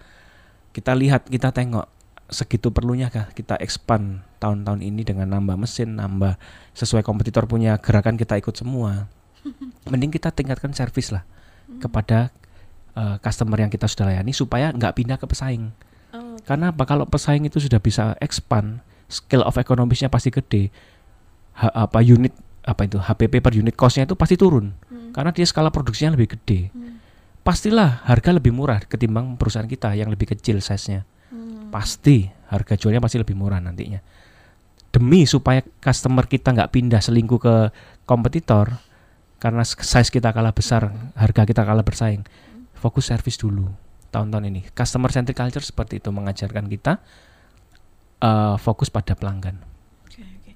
kita 0.73 0.97
lihat 0.97 1.29
kita 1.29 1.53
tengok 1.53 1.85
segitu 2.33 2.73
perlunya 2.73 3.13
kah 3.13 3.29
kita 3.31 3.55
expand 3.61 4.25
tahun-tahun 4.41 4.81
ini 4.81 5.05
dengan 5.05 5.29
nambah 5.29 5.55
mesin 5.55 5.95
nambah 5.95 6.35
sesuai 6.73 7.05
kompetitor 7.05 7.45
punya 7.45 7.77
gerakan 7.77 8.17
kita 8.17 8.35
ikut 8.41 8.57
semua. 8.57 9.05
Mending 9.91 10.09
kita 10.09 10.33
tingkatkan 10.33 10.73
service 10.73 11.13
lah 11.13 11.23
kepada 11.77 12.33
eh, 12.97 13.15
customer 13.21 13.61
yang 13.61 13.71
kita 13.71 13.85
sudah 13.85 14.09
layani 14.09 14.33
supaya 14.33 14.73
nggak 14.73 14.93
pindah 14.97 15.17
ke 15.21 15.29
pesaing. 15.29 15.69
Oh, 16.13 16.37
karena 16.43 16.73
apa? 16.73 16.83
Kalau 16.89 17.05
pesaing 17.05 17.45
itu 17.45 17.61
sudah 17.61 17.77
bisa 17.77 18.17
expand, 18.17 18.81
scale 19.05 19.45
of 19.45 19.55
economisnya 19.55 20.09
pasti 20.09 20.33
gede. 20.33 20.73
Ha- 21.53 21.85
apa 21.85 22.01
unit 22.01 22.33
apa 22.65 22.87
itu 22.87 22.97
HPP 22.97 23.43
per 23.43 23.53
unit 23.53 23.77
costnya 23.77 24.09
itu 24.09 24.17
pasti 24.17 24.39
turun. 24.39 24.73
Karena 25.13 25.29
dia 25.29 25.45
skala 25.45 25.69
produksinya 25.69 26.17
lebih 26.17 26.33
gede. 26.33 26.73
Pastilah 27.43 28.07
harga 28.07 28.31
lebih 28.31 28.55
murah 28.55 28.79
ketimbang 28.79 29.35
perusahaan 29.35 29.67
kita 29.67 29.91
yang 29.99 30.07
lebih 30.07 30.31
kecil 30.31 30.63
size-nya. 30.63 31.03
Pasti 31.67 32.23
harga 32.47 32.79
jualnya 32.79 33.03
pasti 33.03 33.19
lebih 33.19 33.35
murah 33.35 33.59
nantinya. 33.59 33.99
Demi 34.93 35.27
supaya 35.27 35.59
customer 35.83 36.23
kita 36.23 36.55
nggak 36.55 36.71
pindah 36.71 37.03
selingkuh 37.03 37.39
ke 37.43 37.55
kompetitor 38.07 38.71
karena 39.43 39.67
size 39.67 40.07
kita 40.07 40.31
kalah 40.31 40.55
besar, 40.55 40.87
harga 41.19 41.43
kita 41.43 41.67
kalah 41.67 41.83
bersaing. 41.83 42.23
Fokus 42.79 43.11
service 43.11 43.35
dulu 43.35 43.67
tahun-tahun 44.15 44.47
ini. 44.47 44.61
Customer 44.71 45.11
centric 45.11 45.35
culture 45.35 45.65
seperti 45.65 45.99
itu 45.99 46.15
mengajarkan 46.15 46.71
kita 46.71 47.03
eh, 48.23 48.55
fokus 48.55 48.87
pada 48.87 49.19
pelanggan. 49.19 49.72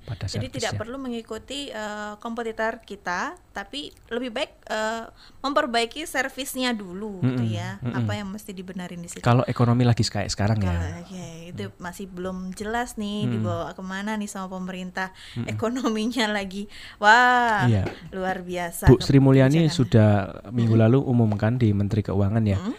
Pada 0.08 0.24
Jadi 0.24 0.47
tidak 0.47 0.72
ya. 0.72 0.80
perlu 0.80 0.95
mengikuti 0.95 1.68
eh, 1.68 2.16
kompetitor 2.18 2.80
kita, 2.80 3.36
tapi 3.51 3.91
lebih 4.08 4.32
baik 4.32 4.51
eh, 4.64 5.03
memperbaiki 5.43 6.08
servisnya 6.08 6.72
dulu, 6.72 7.20
gitu 7.20 7.43
Mm-mm, 7.43 7.51
ya. 7.51 7.76
mm-mm. 7.78 7.91
Apa 7.93 8.16
yang 8.16 8.32
mesti 8.32 8.51
dibenarin 8.51 8.97
di 8.97 9.12
situ? 9.12 9.20
Kalau 9.20 9.43
ekonomi 9.43 9.84
lagi 9.84 9.99
kayak 10.01 10.32
sekarang 10.32 10.58
Kalau- 10.58 10.72
ya. 10.72 11.03
oke, 11.03 11.28
itu 11.51 11.64
masih 11.78 12.08
belum 12.08 12.55
jelas 12.55 12.95
nih 12.95 13.28
Mm. 13.28 13.32
dibawa 13.34 13.68
ke 13.70 13.84
mana 13.84 14.16
nih 14.16 14.26
sama 14.26 14.47
pemerintah. 14.47 15.12
Ekonominya 15.43 16.32
lagi, 16.32 16.72
wah, 16.97 17.68
Iya. 17.68 17.91
luar 18.10 18.41
biasa. 18.41 18.88
Bu 18.88 18.97
Sri 18.97 19.20
Mulyani 19.20 19.68
sudah 19.68 20.08
minggu 20.49 20.74
lalu 20.74 20.97
umumkan 20.97 21.60
di 21.60 21.76
Menteri 21.76 21.99
Keuangan 22.01 22.41
ya. 22.41 22.55
Mm. 22.58 22.74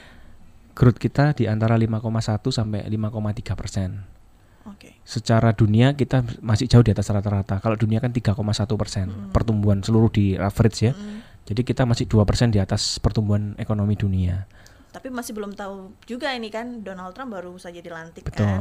Growth 0.73 0.97
kita 0.97 1.35
di 1.35 1.45
antara 1.45 1.75
5,1 1.75 2.01
sampai 2.49 2.87
5,3 2.87 3.53
persen. 3.53 4.07
Oke. 4.75 4.99
Secara 5.05 5.57
dunia 5.57 5.97
kita 5.97 6.25
masih 6.45 6.69
jauh 6.69 6.85
di 6.85 6.93
atas 6.93 7.09
rata-rata. 7.09 7.59
Kalau 7.59 7.77
dunia 7.79 7.99
kan 7.99 8.13
3,1 8.13 8.35
persen 8.77 9.07
pertumbuhan 9.33 9.81
seluruh 9.81 10.13
di 10.13 10.37
average 10.37 10.79
ya. 10.89 10.93
Mm. 10.93 11.19
Jadi 11.49 11.61
kita 11.65 11.89
masih 11.89 12.05
2 12.05 12.29
persen 12.29 12.53
di 12.53 12.61
atas 12.61 13.01
pertumbuhan 13.01 13.57
ekonomi 13.57 13.97
dunia. 13.97 14.45
Tapi 14.89 15.13
masih 15.13 15.37
belum 15.37 15.53
tahu 15.53 15.93
juga 16.09 16.33
ini 16.33 16.49
kan 16.49 16.81
Donald 16.81 17.13
Trump 17.13 17.37
baru 17.37 17.55
saja 17.61 17.79
dilantik 17.79 18.25
Betul. 18.25 18.49
kan. 18.49 18.61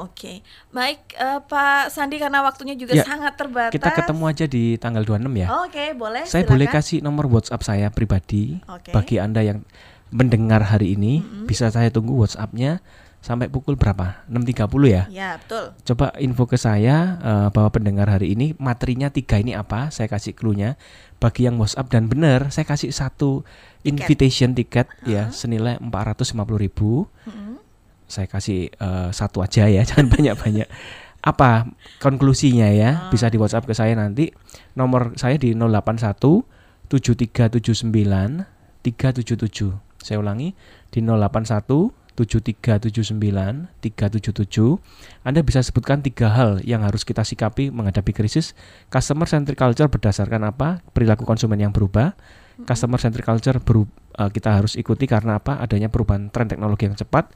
Oke, 0.00 0.40
baik 0.72 1.12
eh, 1.12 1.40
Pak 1.44 1.92
Sandi 1.92 2.16
karena 2.16 2.40
waktunya 2.40 2.72
juga 2.72 2.96
Ya, 2.96 3.04
sangat 3.04 3.36
terbatas. 3.36 3.76
Kita 3.76 3.92
ketemu 3.92 4.24
aja 4.26 4.44
di 4.48 4.80
tanggal 4.80 5.04
26 5.04 5.28
ya. 5.38 5.46
Oke, 5.68 5.92
boleh. 5.92 6.24
Saya 6.24 6.42
silakan. 6.42 6.52
boleh 6.56 6.66
kasih 6.72 6.98
nomor 7.04 7.28
WhatsApp 7.28 7.62
saya 7.62 7.86
pribadi 7.92 8.58
Oke. 8.64 8.96
bagi 8.96 9.20
Anda 9.20 9.44
yang 9.44 9.60
mendengar 10.08 10.64
hari 10.64 10.96
ini 10.96 11.20
bisa 11.44 11.68
saya 11.68 11.92
tunggu 11.92 12.16
WhatsApp-nya 12.16 12.80
sampai 13.18 13.50
pukul 13.50 13.74
berapa? 13.74 14.24
6.30 14.30 14.68
ya. 14.88 15.02
Ya, 15.10 15.30
betul. 15.36 15.74
Coba 15.84 16.14
info 16.22 16.44
ke 16.46 16.56
saya 16.56 17.18
eh, 17.18 17.48
bahwa 17.50 17.70
pendengar 17.74 18.08
hari 18.08 18.32
ini 18.32 18.54
materinya 18.56 19.10
tiga 19.10 19.36
ini 19.42 19.52
apa? 19.58 19.90
Saya 19.90 20.06
kasih 20.08 20.32
clue-nya. 20.34 20.78
Bagi 21.18 21.50
yang 21.50 21.58
WhatsApp 21.58 21.90
dan 21.90 22.06
benar, 22.06 22.54
saya 22.54 22.62
kasih 22.62 22.94
satu 22.94 23.42
invitation 23.82 24.54
tiket 24.54 24.86
ya 25.02 25.34
senilai 25.34 25.82
450.000 25.82 26.62
ribu. 26.62 27.10
Mm-mm. 27.26 27.58
Saya 28.06 28.30
kasih 28.30 28.70
eh, 28.70 29.10
satu 29.10 29.42
aja 29.42 29.66
ya, 29.66 29.82
jangan 29.88 30.08
banyak-banyak. 30.08 30.70
Apa 31.18 31.66
konklusinya 31.98 32.70
ya? 32.70 33.10
Bisa 33.10 33.26
di 33.26 33.36
WhatsApp 33.42 33.66
ke 33.66 33.74
saya 33.74 33.98
nanti. 33.98 34.30
Nomor 34.78 35.18
saya 35.18 35.34
di 35.34 35.58
081 35.58 36.46
7379 36.86 38.46
377. 38.86 39.74
Saya 39.98 40.22
ulangi 40.22 40.54
di 40.94 41.02
081 41.02 42.07
7379 42.18 43.70
377. 43.78 44.80
Anda 45.22 45.40
bisa 45.46 45.62
sebutkan 45.62 46.02
tiga 46.02 46.32
hal 46.34 46.58
yang 46.66 46.82
harus 46.82 47.06
kita 47.06 47.22
sikapi 47.22 47.70
menghadapi 47.70 48.10
krisis. 48.10 48.58
Customer 48.90 49.30
centric 49.30 49.58
culture 49.58 49.86
berdasarkan 49.86 50.48
apa? 50.48 50.82
Perilaku 50.90 51.22
konsumen 51.22 51.62
yang 51.62 51.70
berubah. 51.70 52.18
Customer 52.66 52.98
centric 52.98 53.22
culture 53.22 53.62
beru- 53.62 53.86
eh, 54.18 54.30
kita 54.34 54.58
harus 54.58 54.74
ikuti 54.74 55.06
karena 55.06 55.38
apa? 55.38 55.62
Adanya 55.62 55.86
perubahan 55.86 56.26
tren 56.34 56.50
teknologi 56.50 56.90
yang 56.90 56.98
cepat 56.98 57.30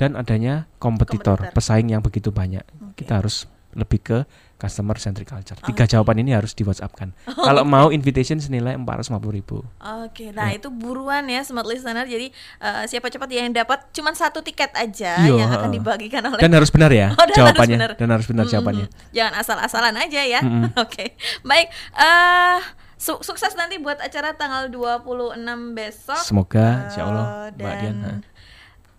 dan 0.00 0.16
adanya 0.16 0.64
kompetitor, 0.80 1.36
Kompetitor. 1.44 1.56
pesaing 1.56 1.92
yang 1.92 2.00
begitu 2.00 2.32
banyak. 2.32 2.64
Oke. 2.80 3.04
Kita 3.04 3.20
harus 3.20 3.44
lebih 3.72 3.98
ke 3.98 4.18
customer 4.54 4.94
centric 4.94 5.26
culture. 5.26 5.58
Tiga 5.58 5.84
jawaban 5.84 6.16
ini 6.16 6.30
harus 6.30 6.52
di 6.52 6.62
WhatsApp-kan. 6.62 7.10
Kalau 7.48 7.62
mau 7.62 7.88
invitation 7.88 8.36
senilai 8.36 8.76
450.000 8.76 9.18
ribu. 9.32 9.66
Oke, 10.04 10.30
nah 10.30 10.48
itu 10.48 10.68
buruan 10.68 11.26
ya 11.26 11.40
smart 11.40 11.64
listener. 11.64 12.04
Jadi 12.04 12.30
eh, 12.58 12.84
siapa 12.86 13.08
cepat 13.08 13.26
dia 13.26 13.42
yang 13.42 13.50
dapat 13.50 13.90
cuma 13.90 14.12
satu 14.12 14.38
tiket 14.40 14.70
aja 14.72 15.18
Iya, 15.18 15.34
yang 15.36 15.50
akan 15.50 15.70
dibagikan 15.72 16.22
oleh 16.24 16.38
Dan 16.38 16.52
harus 16.52 16.68
benar 16.68 16.88
ya 16.88 17.10
Oh, 17.18 17.24
dan 17.24 17.32
harus 17.32 17.38
jawabannya. 17.50 17.76
benar. 17.76 17.90
Dan 17.96 18.08
harus 18.08 18.26
benar 18.26 18.42
Mm-mm. 18.42 18.54
jawabannya. 18.54 18.86
Jangan 19.10 19.34
asal-asalan 19.34 19.94
aja 19.98 20.20
ya. 20.22 20.40
Mm-mm. 20.40 20.70
Oke. 20.84 21.18
Baik, 21.42 21.66
eh 21.92 22.60
su- 22.96 23.18
sukses 23.20 23.50
nanti 23.54 23.76
buat 23.76 23.98
acara 23.98 24.30
tanggal 24.32 24.70
26 24.70 25.34
besok. 25.72 26.20
Semoga 26.20 26.62
Eh, 26.62 26.86
insya 26.86 27.02
Allah 27.04 27.26
Mbak 27.50 27.74
Dian. 27.80 27.96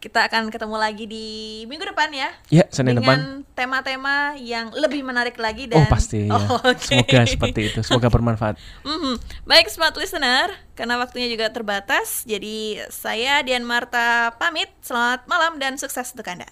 Kita 0.03 0.27
akan 0.27 0.51
ketemu 0.51 0.75
lagi 0.75 1.07
di 1.07 1.27
minggu 1.63 1.87
depan 1.95 2.11
ya. 2.11 2.27
Ya, 2.51 2.67
Senin 2.67 2.99
depan. 2.99 3.07
dengan 3.07 3.19
tema-tema 3.55 4.35
yang 4.35 4.75
lebih 4.75 4.99
menarik 4.99 5.39
lagi 5.39 5.71
dan 5.71 5.79
Oh 5.79 5.87
pasti 5.87 6.23
ya. 6.27 6.35
Oh, 6.35 6.59
oke. 6.59 6.75
Semoga 6.83 7.23
seperti 7.23 7.71
itu. 7.71 7.79
Semoga 7.87 8.11
bermanfaat. 8.11 8.59
Mhm. 8.83 9.15
Baik 9.47 9.71
smart 9.71 9.95
listener, 9.95 10.51
karena 10.75 10.99
waktunya 10.99 11.31
juga 11.31 11.47
terbatas, 11.55 12.27
jadi 12.27 12.83
saya 12.91 13.39
Dian 13.47 13.63
Marta 13.63 14.35
pamit. 14.35 14.67
Selamat 14.83 15.23
malam 15.23 15.55
dan 15.55 15.79
sukses 15.79 16.11
untuk 16.11 16.27
Anda. 16.27 16.51